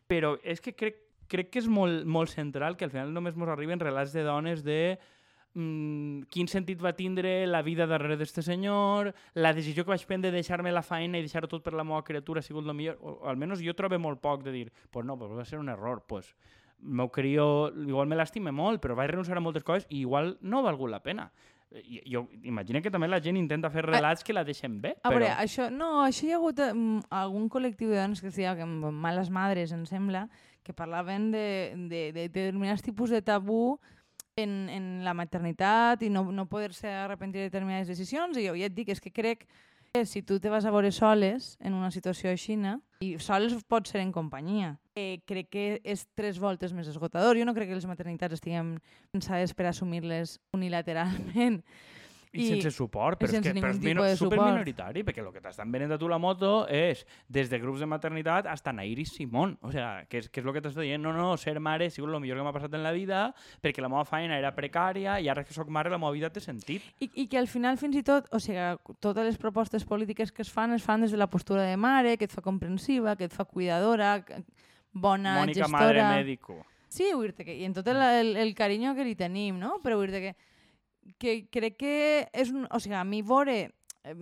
però 0.06 0.36
és 0.44 0.60
que 0.60 0.74
crec, 0.76 1.00
crec 1.26 1.50
que 1.50 1.58
és 1.58 1.68
molt, 1.68 2.04
molt 2.06 2.30
central 2.30 2.76
que 2.76 2.84
al 2.84 2.90
final 2.94 3.12
només 3.12 3.34
ens 3.34 3.48
arriben 3.48 3.80
relats 3.80 4.12
de 4.12 4.22
dones 4.22 4.62
de 4.62 4.98
mm, 5.54 6.28
quin 6.32 6.48
sentit 6.48 6.80
va 6.82 6.94
tindre 6.96 7.46
la 7.46 7.62
vida 7.62 7.86
darrere 7.86 8.16
d'aquest 8.16 8.42
senyor, 8.46 9.12
la 9.34 9.52
decisió 9.52 9.84
que 9.84 9.94
vaig 9.94 10.06
prendre 10.06 10.30
de 10.30 10.40
deixar-me 10.40 10.72
la 10.72 10.82
feina 10.82 11.18
i 11.18 11.26
deixar 11.26 11.46
tot 11.48 11.64
per 11.64 11.74
la 11.74 11.84
meva 11.84 12.02
criatura 12.04 12.40
ha 12.40 12.46
sigut 12.46 12.66
el 12.66 12.76
millor, 12.76 12.98
o, 13.00 13.18
o 13.22 13.30
almenys 13.30 13.62
jo 13.64 13.76
trobo 13.78 13.98
molt 13.98 14.22
poc 14.22 14.42
de 14.46 14.52
dir, 14.52 14.66
pues 14.90 15.06
no, 15.06 15.18
pues 15.18 15.32
va 15.36 15.44
ser 15.44 15.58
un 15.58 15.68
error, 15.72 16.04
pues 16.08 16.34
meu 16.82 17.10
crió 17.10 17.70
igual 17.86 18.08
me 18.10 18.18
l'estime 18.18 18.52
molt, 18.52 18.82
però 18.82 18.96
vaig 18.98 19.12
renunciar 19.12 19.38
a 19.38 19.44
moltes 19.44 19.64
coses 19.64 19.86
i 19.88 20.02
igual 20.02 20.36
no 20.42 20.58
ha 20.60 20.68
valgut 20.72 20.90
la 20.90 21.02
pena. 21.02 21.30
I, 21.72 22.02
jo 22.04 22.26
imagino 22.44 22.82
que 22.84 22.90
també 22.92 23.08
la 23.08 23.22
gent 23.24 23.38
intenta 23.40 23.70
fer 23.72 23.86
relats 23.86 24.26
que 24.26 24.34
la 24.34 24.42
deixen 24.44 24.80
bé, 24.82 24.96
A 25.00 25.08
però... 25.08 25.22
veure, 25.22 25.30
això, 25.40 25.70
no, 25.72 26.02
això 26.04 26.26
hi 26.26 26.34
ha 26.34 26.36
hagut 26.36 26.58
um, 26.66 26.98
algun 27.08 27.48
col·lectiu 27.48 27.88
de 27.88 27.96
dones 27.96 28.20
que 28.20 28.28
es 28.28 28.36
deia 28.36 28.52
que 28.58 28.66
Males 28.66 29.30
Madres, 29.32 29.72
em 29.72 29.86
sembla, 29.88 30.26
que 30.62 30.74
parlaven 30.76 31.30
de, 31.32 31.46
de, 31.88 32.02
de 32.12 32.28
determinats 32.28 32.84
tipus 32.84 33.10
de 33.10 33.22
tabú 33.24 33.78
en, 34.36 34.68
en 34.70 34.86
la 35.04 35.14
maternitat 35.14 36.02
i 36.02 36.10
no, 36.10 36.24
no 36.32 36.46
poder-se 36.48 36.88
arrepentir 36.88 37.42
de 37.42 37.50
determinades 37.50 37.88
decisions. 37.88 38.38
I 38.38 38.48
jo 38.48 38.56
ja 38.56 38.70
et 38.70 38.74
dic, 38.74 38.92
és 38.92 39.00
que 39.00 39.12
crec 39.12 39.46
que 39.92 40.06
si 40.06 40.22
tu 40.22 40.40
te 40.40 40.48
vas 40.48 40.64
a 40.64 40.72
veure 40.72 40.90
soles 40.92 41.56
en 41.60 41.74
una 41.76 41.90
situació 41.92 42.30
així, 42.32 42.56
i 43.04 43.18
soles 43.20 43.52
pot 43.68 43.86
ser 43.86 44.00
en 44.00 44.12
companyia, 44.12 44.78
eh, 44.96 45.20
crec 45.28 45.50
que 45.52 45.64
és 45.84 46.06
tres 46.16 46.38
voltes 46.40 46.72
més 46.72 46.88
esgotador. 46.88 47.36
Jo 47.36 47.44
no 47.44 47.54
crec 47.54 47.68
que 47.68 47.76
les 47.76 47.88
maternitats 47.88 48.38
estiguem 48.38 48.78
pensades 49.12 49.52
per 49.52 49.66
assumir-les 49.68 50.38
unilateralment. 50.56 51.60
I, 52.32 52.40
I- 52.40 52.48
sense 52.48 52.70
suport, 52.72 53.18
però 53.20 53.28
és 53.28 53.34
sense 53.36 53.52
que 53.52 53.60
però 53.60 53.70
és 53.74 53.78
de 53.82 54.16
suport. 54.16 54.38
superminoritari, 54.38 55.02
perquè 55.04 55.20
el 55.20 55.26
que 55.34 55.40
t'estan 55.44 55.70
venent 55.70 55.92
a 55.92 55.98
tu 56.00 56.08
la 56.08 56.16
moto 56.18 56.66
és 56.66 57.02
des 57.28 57.50
de 57.50 57.58
grups 57.60 57.80
de 57.80 57.86
maternitat 57.86 58.46
hasta 58.48 58.72
Nairi 58.72 59.04
Simón. 59.04 59.58
O 59.60 59.70
sea, 59.70 60.06
que 60.08 60.18
és, 60.22 60.28
que 60.30 60.40
és 60.40 60.46
el 60.46 60.52
que 60.54 60.62
t'està 60.64 60.80
dient, 60.80 61.02
no, 61.02 61.12
no, 61.12 61.36
ser 61.36 61.58
mare 61.60 61.86
ha 61.86 61.90
sigut 61.90 62.08
el 62.08 62.20
millor 62.20 62.38
que 62.40 62.44
m'ha 62.46 62.52
passat 62.56 62.72
en 62.72 62.82
la 62.82 62.92
vida 62.92 63.34
perquè 63.60 63.82
la 63.84 63.90
meva 63.92 64.04
feina 64.08 64.38
era 64.38 64.54
precària 64.56 65.18
i 65.20 65.28
ara 65.28 65.44
que 65.44 65.52
sóc 65.52 65.68
mare 65.68 65.90
la 65.92 65.98
meva 66.00 66.12
vida 66.16 66.30
té 66.32 66.40
sentit. 66.40 66.80
I, 67.00 67.10
I 67.14 67.26
que 67.28 67.36
al 67.36 67.48
final, 67.48 67.76
fins 67.76 67.96
i 67.96 68.02
tot, 68.02 68.28
o 68.32 68.40
sigui, 68.40 68.64
totes 69.00 69.24
les 69.28 69.36
propostes 69.36 69.84
polítiques 69.84 70.32
que 70.32 70.40
es 70.40 70.50
fan, 70.50 70.72
es 70.72 70.82
fan 70.82 71.02
des 71.04 71.10
de 71.12 71.18
la 71.20 71.28
postura 71.28 71.62
de 71.68 71.76
mare, 71.76 72.16
que 72.16 72.24
et 72.24 72.32
fa 72.32 72.40
comprensiva, 72.40 73.14
que 73.16 73.24
et 73.28 73.32
fa 73.36 73.44
cuidadora, 73.44 74.22
que- 74.24 74.40
bona 74.92 75.38
Mònica, 75.40 75.64
gestora... 75.66 75.78
madre 75.78 76.02
médico. 76.22 76.64
Sí, 76.88 77.06
vull 77.16 77.30
dir 77.32 77.44
que, 77.46 77.54
i 77.56 77.64
en 77.64 77.72
tot 77.72 77.86
el, 77.88 77.96
el, 77.96 78.36
el 78.36 78.54
carinyo 78.54 78.94
que 78.94 79.04
li 79.04 79.14
tenim, 79.16 79.56
no? 79.58 79.78
Però 79.84 79.96
vull 79.96 80.10
dir 80.12 80.20
que, 80.20 80.32
que 81.18 81.46
crec 81.52 81.78
que 81.80 81.94
és 82.32 82.52
un... 82.54 82.66
O 82.70 82.80
sigui, 82.82 82.98
a 82.98 83.06
mi 83.06 83.22
veure 83.26 83.56
eh, 84.04 84.14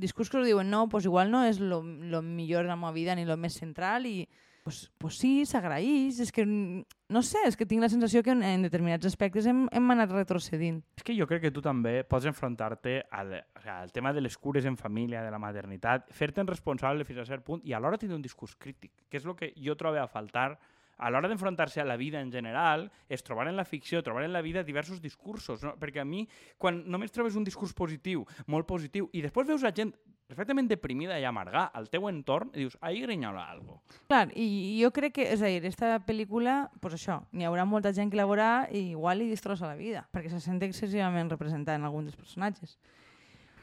discurs 0.00 0.30
que 0.30 0.40
us 0.40 0.46
diuen 0.46 0.70
no, 0.70 0.88
pues 0.88 1.08
igual 1.08 1.30
no 1.30 1.44
és 1.48 1.60
lo 1.60 1.82
millor 1.82 2.64
de 2.64 2.72
la 2.72 2.78
meva 2.80 2.92
vida 2.92 3.16
ni 3.16 3.26
lo 3.28 3.36
més 3.36 3.58
central 3.60 4.06
i 4.06 4.26
pues, 4.62 4.90
pues 4.98 5.18
sí, 5.18 5.44
s'agraeix. 5.46 6.20
És 6.22 6.32
que, 6.32 6.44
no 6.46 7.22
sé, 7.26 7.42
és 7.48 7.56
que 7.58 7.66
tinc 7.68 7.82
la 7.82 7.90
sensació 7.92 8.22
que 8.22 8.32
en, 8.34 8.42
en 8.46 8.66
determinats 8.66 9.08
aspectes 9.08 9.46
hem, 9.50 9.64
hem 9.74 9.94
anat 9.94 10.12
retrocedint. 10.14 10.80
És 10.98 11.06
que 11.06 11.16
jo 11.18 11.26
crec 11.30 11.44
que 11.46 11.52
tu 11.54 11.62
també 11.64 12.00
pots 12.08 12.28
enfrontar-te 12.30 13.00
al, 13.10 13.34
o 13.42 13.64
sea, 13.64 13.80
al 13.82 13.92
tema 13.92 14.14
de 14.14 14.22
les 14.24 14.38
cures 14.38 14.66
en 14.68 14.78
família, 14.78 15.24
de 15.24 15.32
la 15.34 15.42
maternitat, 15.42 16.08
fer-te'n 16.14 16.48
responsable 16.48 17.06
fins 17.08 17.22
a 17.22 17.28
cert 17.28 17.44
punt 17.46 17.64
i 17.66 17.74
alhora 17.76 18.00
tindre 18.00 18.18
un 18.18 18.24
discurs 18.24 18.54
crític, 18.56 18.94
que 19.10 19.20
és 19.20 19.26
el 19.26 19.36
que 19.38 19.52
jo 19.58 19.76
trobo 19.78 20.00
a 20.00 20.08
faltar 20.10 20.54
a 20.98 21.10
l'hora 21.10 21.28
d'enfrontar-se 21.28 21.80
a 21.80 21.86
la 21.88 21.96
vida 21.96 22.20
en 22.20 22.32
general, 22.32 22.88
és 23.08 23.22
trobar 23.22 23.48
en 23.48 23.56
la 23.56 23.64
ficció, 23.64 24.02
trobar 24.02 24.24
en 24.24 24.32
la 24.32 24.42
vida 24.42 24.64
diversos 24.64 25.00
discursos, 25.02 25.62
no? 25.62 25.74
perquè 25.80 26.02
a 26.02 26.08
mi, 26.08 26.26
quan 26.58 26.82
només 26.90 27.12
trobes 27.12 27.36
un 27.36 27.44
discurs 27.44 27.74
positiu, 27.74 28.26
molt 28.46 28.68
positiu, 28.68 29.08
i 29.12 29.22
després 29.24 29.48
veus 29.48 29.64
la 29.66 29.74
gent 29.74 29.94
perfectament 30.32 30.68
deprimida 30.70 31.18
i 31.20 31.26
amargar 31.28 31.66
al 31.76 31.90
teu 31.92 32.06
entorn, 32.08 32.52
i 32.54 32.64
dius, 32.64 32.78
ahí 32.80 33.02
grinyola 33.02 33.44
algo. 33.52 33.82
Clar, 34.08 34.30
i 34.32 34.78
jo 34.80 34.88
crec 34.94 35.18
que, 35.18 35.26
és 35.34 35.42
a 35.44 35.50
dir, 35.50 35.60
aquesta 35.60 35.98
pel·lícula, 36.06 36.70
pues 36.80 36.96
això, 36.96 37.20
n'hi 37.36 37.44
haurà 37.48 37.66
molta 37.68 37.92
gent 37.92 38.12
que 38.12 38.16
la 38.16 38.28
veurà 38.28 38.50
i 38.72 38.92
igual 38.96 39.20
li 39.20 39.28
destrossa 39.28 39.68
la 39.68 39.76
vida, 39.76 40.06
perquè 40.14 40.32
se 40.32 40.40
sent 40.40 40.62
excessivament 40.64 41.30
representada 41.32 41.76
en 41.76 41.88
algun 41.88 42.08
dels 42.08 42.16
personatges. 42.16 42.78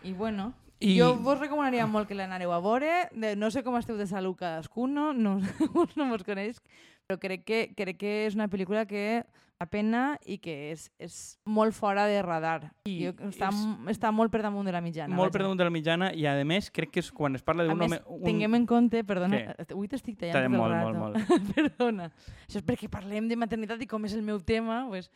I 0.06 0.14
bueno, 0.14 0.52
I- 0.80 0.98
jo 1.00 1.16
vos 1.20 1.40
recomanaria 1.40 1.86
molt 1.88 2.08
que 2.08 2.16
l'anareu 2.16 2.54
a 2.56 2.60
veure, 2.64 3.10
no 3.36 3.50
sé 3.52 3.64
com 3.64 3.76
esteu 3.78 3.98
de 4.00 4.08
salut 4.08 4.38
cadascun, 4.40 4.94
no, 4.94 5.12
no, 5.14 5.40
no 5.40 6.10
vos 6.10 6.24
coneix, 6.24 6.62
però 7.08 7.20
crec 7.20 7.44
que, 7.44 7.60
crec 7.76 7.98
que 8.00 8.14
és 8.28 8.36
una 8.36 8.48
pel·lícula 8.48 8.86
que 8.88 9.26
la 9.60 9.66
pena 9.68 10.18
i 10.24 10.38
que 10.40 10.54
és, 10.72 10.86
és 11.04 11.16
molt 11.44 11.76
fora 11.76 12.06
de 12.08 12.22
radar. 12.24 12.70
I 12.88 12.94
jo, 13.02 13.12
està, 13.28 13.50
és- 13.52 13.90
està 13.98 14.14
molt 14.16 14.32
per 14.32 14.40
damunt 14.46 14.64
de 14.66 14.72
la 14.72 14.80
mitjana. 14.80 15.12
molt 15.14 15.34
per 15.34 15.42
vaja. 15.42 15.50
damunt 15.50 15.60
de 15.60 15.66
la 15.68 15.74
mitjana, 15.76 16.14
i 16.16 16.24
a 16.32 16.38
més 16.48 16.72
crec 16.72 16.94
que 16.96 17.02
és 17.04 17.12
quan 17.12 17.36
es 17.36 17.44
parla 17.44 17.66
d'un 17.68 17.76
home... 17.82 18.00
Un... 18.08 18.24
tinguem 18.24 18.56
en 18.56 18.66
compte, 18.66 19.04
perdona, 19.04 19.36
Què? 19.58 19.68
avui 19.76 19.90
t'estic 19.92 20.16
tallant 20.22 20.38
Tallem 20.38 20.56
tot 20.56 20.64
el 20.64 20.96
molt, 20.96 21.20
rato. 21.20 21.36
molt, 21.36 21.52
perdona. 21.58 22.08
Això 22.48 22.62
és 22.62 22.66
perquè 22.72 22.88
parlem 22.88 23.28
de 23.28 23.36
maternitat 23.36 23.84
i 23.84 23.88
com 23.92 24.08
és 24.08 24.16
el 24.16 24.24
meu 24.24 24.40
tema, 24.40 24.86
pues, 24.88 25.12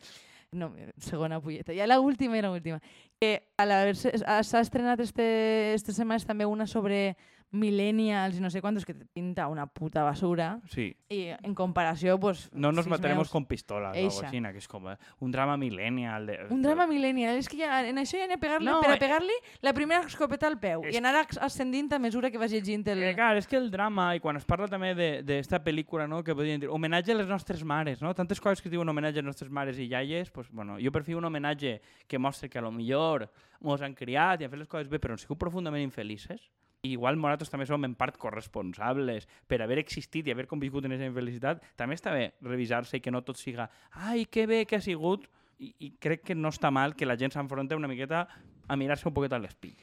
no, 0.54 0.72
segona 0.98 1.40
pulleta. 1.40 1.74
Ja 1.76 1.86
la 1.86 2.00
última 2.00 2.38
i 2.38 2.42
la 2.42 2.52
última. 2.52 2.80
Que 3.20 3.50
a 3.58 3.66
l'haver-se- 3.66 4.16
s'ha 4.18 4.60
estrenat 4.60 5.00
este, 5.00 5.74
este 5.74 5.92
setmanes 5.92 6.24
també 6.26 6.46
una 6.46 6.66
sobre 6.66 7.16
millennials 7.54 8.36
i 8.36 8.42
no 8.42 8.50
sé 8.50 8.60
quantos 8.60 8.84
que 8.84 8.94
te 8.94 9.06
pinta 9.06 9.46
una 9.48 9.66
puta 9.66 10.02
basura 10.02 10.58
Sí, 10.70 10.90
i 11.08 11.28
en 11.34 11.54
comparació 11.54 12.18
pues, 12.20 12.48
no 12.52 12.72
nos 12.72 12.86
mataremos 12.90 13.28
meus, 13.28 13.30
con 13.30 13.46
pistolas 13.46 13.96
o 13.96 13.98
algo 13.98 14.10
Eixa. 14.10 14.30
que 14.30 14.58
és 14.58 14.68
com 14.68 14.88
eh, 14.90 14.96
un 15.20 15.32
drama 15.32 15.56
millennial. 15.56 16.26
De... 16.26 16.38
un 16.50 16.62
drama 16.62 16.86
millennial, 16.86 17.38
és 17.38 17.48
que 17.48 17.58
ja, 17.62 17.80
en 17.86 17.98
això 18.02 18.18
ja 18.18 18.26
n'hi 18.28 18.36
a 18.36 18.40
pegar-li, 18.42 18.66
No, 18.66 18.80
per 18.82 18.92
a 18.92 18.96
eh, 18.96 19.00
pegar-li 19.00 19.36
la 19.62 19.72
primera 19.76 20.06
escopeta 20.06 20.48
al 20.50 20.58
peu 20.60 20.84
és 20.84 20.94
i 20.94 21.00
anar 21.00 21.24
ascendint 21.24 21.92
a 21.94 22.00
mesura 22.02 22.30
que 22.30 22.40
vas 22.40 22.52
llegint 22.52 22.86
el... 22.92 23.02
Eh, 23.02 23.14
clar, 23.16 23.36
és 23.38 23.48
que 23.50 23.56
el 23.60 23.70
drama, 23.70 24.10
i 24.16 24.22
quan 24.24 24.36
es 24.40 24.46
parla 24.48 24.68
també 24.70 24.94
d'esta 25.22 25.62
pel·lícula, 25.64 26.08
no, 26.10 26.22
que 26.26 26.34
podríem 26.34 26.60
dir, 26.64 26.70
homenatge 26.72 27.14
a 27.14 27.18
les 27.20 27.30
nostres 27.30 27.64
mares, 27.64 28.02
no? 28.02 28.14
Tantes 28.14 28.40
coses 28.42 28.62
que 28.62 28.68
es 28.68 28.74
diuen 28.74 28.88
homenatge 28.88 29.20
a 29.20 29.22
les 29.22 29.30
nostres 29.30 29.50
mares 29.50 29.78
i 29.78 29.88
iaies, 29.88 30.30
pues, 30.34 30.50
bueno, 30.50 30.78
jo 30.82 30.92
prefiero 30.92 31.18
un 31.22 31.30
homenatge 31.30 31.80
que 32.06 32.18
mostra 32.18 32.48
que 32.48 32.58
a 32.58 32.62
lo 32.62 32.72
millor 32.72 33.28
mos 33.60 33.82
han 33.82 33.94
criat 33.94 34.40
i 34.40 34.46
han 34.46 34.52
fet 34.52 34.64
les 34.64 34.68
coses 34.68 34.90
bé, 34.90 35.00
però 35.00 35.14
han 35.14 35.22
sigut 35.22 35.40
profundament 35.40 35.84
infelices. 35.84 36.50
I 36.84 36.92
igual 36.92 37.16
nosaltres 37.16 37.50
també 37.52 37.66
som 37.66 37.84
en 37.86 37.94
part 37.96 38.18
corresponsables 38.20 39.24
per 39.48 39.62
haver 39.64 39.78
existit 39.80 40.26
i 40.28 40.34
haver 40.34 40.46
conviscut 40.50 40.84
en 40.84 40.92
aquesta 40.92 41.08
infelicitat. 41.08 41.62
També 41.80 41.96
està 41.96 42.12
bé 42.12 42.34
revisar-se 42.44 42.98
i 42.98 43.04
que 43.04 43.12
no 43.14 43.24
tot 43.24 43.40
siga 43.40 43.70
ai, 43.90 44.26
que 44.26 44.46
bé 44.46 44.64
que 44.68 44.76
ha 44.76 44.84
sigut, 44.84 45.24
i, 45.58 45.72
i 45.86 45.94
crec 46.02 46.24
que 46.28 46.36
no 46.36 46.52
està 46.52 46.70
mal 46.74 46.94
que 46.98 47.08
la 47.08 47.16
gent 47.16 47.32
s'enfronta 47.32 47.78
una 47.78 47.88
miqueta 47.88 48.26
a 48.68 48.76
mirar-se 48.76 49.08
un 49.08 49.14
poquet 49.14 49.32
a 49.32 49.38
l'espill. 49.38 49.74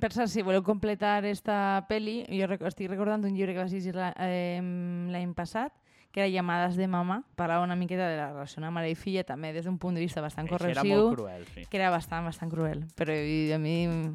Per 0.00 0.12
cert, 0.12 0.28
si 0.32 0.42
voleu 0.42 0.62
completar 0.64 1.24
esta 1.28 1.84
peli, 1.88 2.22
jo 2.30 2.46
rec 2.50 2.62
estic 2.62 2.88
recordant 2.90 3.24
un 3.24 3.34
llibre 3.36 3.52
que 3.54 3.60
vaig 3.62 3.72
llegir 3.72 3.94
la- 3.94 4.14
eh, 4.18 4.60
l'any 4.60 5.34
passat, 5.34 5.72
que 6.14 6.20
era 6.20 6.28
Llamades 6.30 6.76
de 6.76 6.86
mama, 6.86 7.24
parlava 7.34 7.64
una 7.64 7.74
miqueta 7.74 8.06
de 8.08 8.16
la 8.16 8.28
relació 8.30 8.62
amb 8.62 8.76
mare 8.76 8.88
i 8.88 8.94
filla, 8.94 9.24
també 9.26 9.52
des 9.52 9.64
d'un 9.66 9.78
punt 9.82 9.96
de 9.96 10.00
vista 10.00 10.20
bastant 10.22 10.46
Això 10.46 10.68
era 10.70 10.84
molt 10.84 11.16
cruel, 11.16 11.42
sí. 11.56 11.64
que 11.68 11.76
era 11.76 11.90
bastant, 11.90 12.22
bastant 12.24 12.52
cruel. 12.52 12.84
Però 12.94 13.10
a 13.10 13.58
mi... 13.58 13.72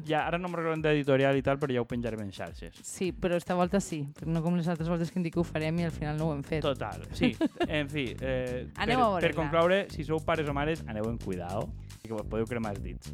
Ja, 0.08 0.22
ara 0.26 0.38
no 0.38 0.48
me'n 0.48 0.56
recordo 0.62 0.80
d'editorial 0.88 1.36
i 1.36 1.42
tal, 1.44 1.58
però 1.60 1.74
ja 1.76 1.82
ho 1.82 1.84
penjarem 1.84 2.22
en 2.24 2.32
xarxes. 2.32 2.80
Sí, 2.82 3.12
però 3.12 3.36
esta 3.36 3.52
volta 3.54 3.80
sí, 3.84 4.08
però 4.16 4.32
no 4.32 4.40
com 4.42 4.56
les 4.56 4.66
altres 4.72 4.88
voltes 4.88 5.10
que 5.12 5.18
hem 5.20 5.24
dit 5.28 5.34
que 5.34 5.40
ho 5.40 5.44
farem 5.44 5.76
i 5.78 5.84
al 5.84 5.92
final 5.92 6.16
no 6.16 6.30
ho 6.30 6.32
hem 6.32 6.42
fet. 6.42 6.62
Total, 6.64 7.04
sí. 7.12 7.34
En 7.68 7.92
fi, 7.92 8.14
eh, 8.18 8.70
Aneu 8.80 8.96
per, 8.96 9.18
a 9.18 9.20
per 9.20 9.34
concloure, 9.36 9.82
si 9.92 10.02
sou 10.08 10.24
pares 10.24 10.48
o 10.48 10.54
mares, 10.56 10.80
aneu 10.88 11.04
en 11.12 11.18
cuidao 11.20 11.68
i 12.00 12.08
que 12.08 12.14
vos 12.16 12.24
podeu 12.24 12.48
cremar 12.48 12.72
els 12.78 12.80
dits. 12.82 13.12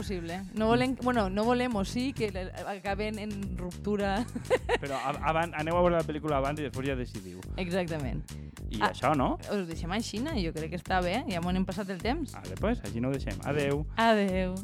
Possible. 0.00 0.40
No 0.54 0.66
volem, 0.68 0.96
bueno, 1.02 1.28
no 1.28 1.44
volem 1.44 1.74
o 1.76 1.84
sí 1.84 2.14
que 2.14 2.30
acaben 2.66 3.18
en 3.18 3.58
ruptura. 3.58 4.24
Però 4.80 4.96
abans, 5.04 5.52
aneu 5.60 5.76
a 5.76 5.82
veure 5.84 5.98
la 5.98 6.06
pel·lícula 6.08 6.38
abans 6.40 6.56
i 6.60 6.64
després 6.64 6.88
ja 6.88 6.96
decidiu. 6.96 7.40
Exactament. 7.60 8.22
I 8.70 8.78
Ah. 8.80 8.92
això, 8.94 9.12
no? 9.18 9.34
Us 9.52 9.66
deixem 9.68 9.92
així, 9.92 10.22
jo 10.24 10.52
crec 10.56 10.70
que 10.70 10.78
està 10.80 11.02
bé, 11.04 11.18
ja 11.28 11.40
m'ho 11.42 11.50
hem 11.52 11.66
passat 11.68 11.90
el 11.90 11.98
temps. 12.00 12.32
Vale, 12.32 12.56
pues, 12.60 12.80
així 12.80 13.00
no 13.00 13.08
ho 13.08 13.12
deixem. 13.12 13.36
Adeu. 13.44 13.84
Adeu. 13.96 14.54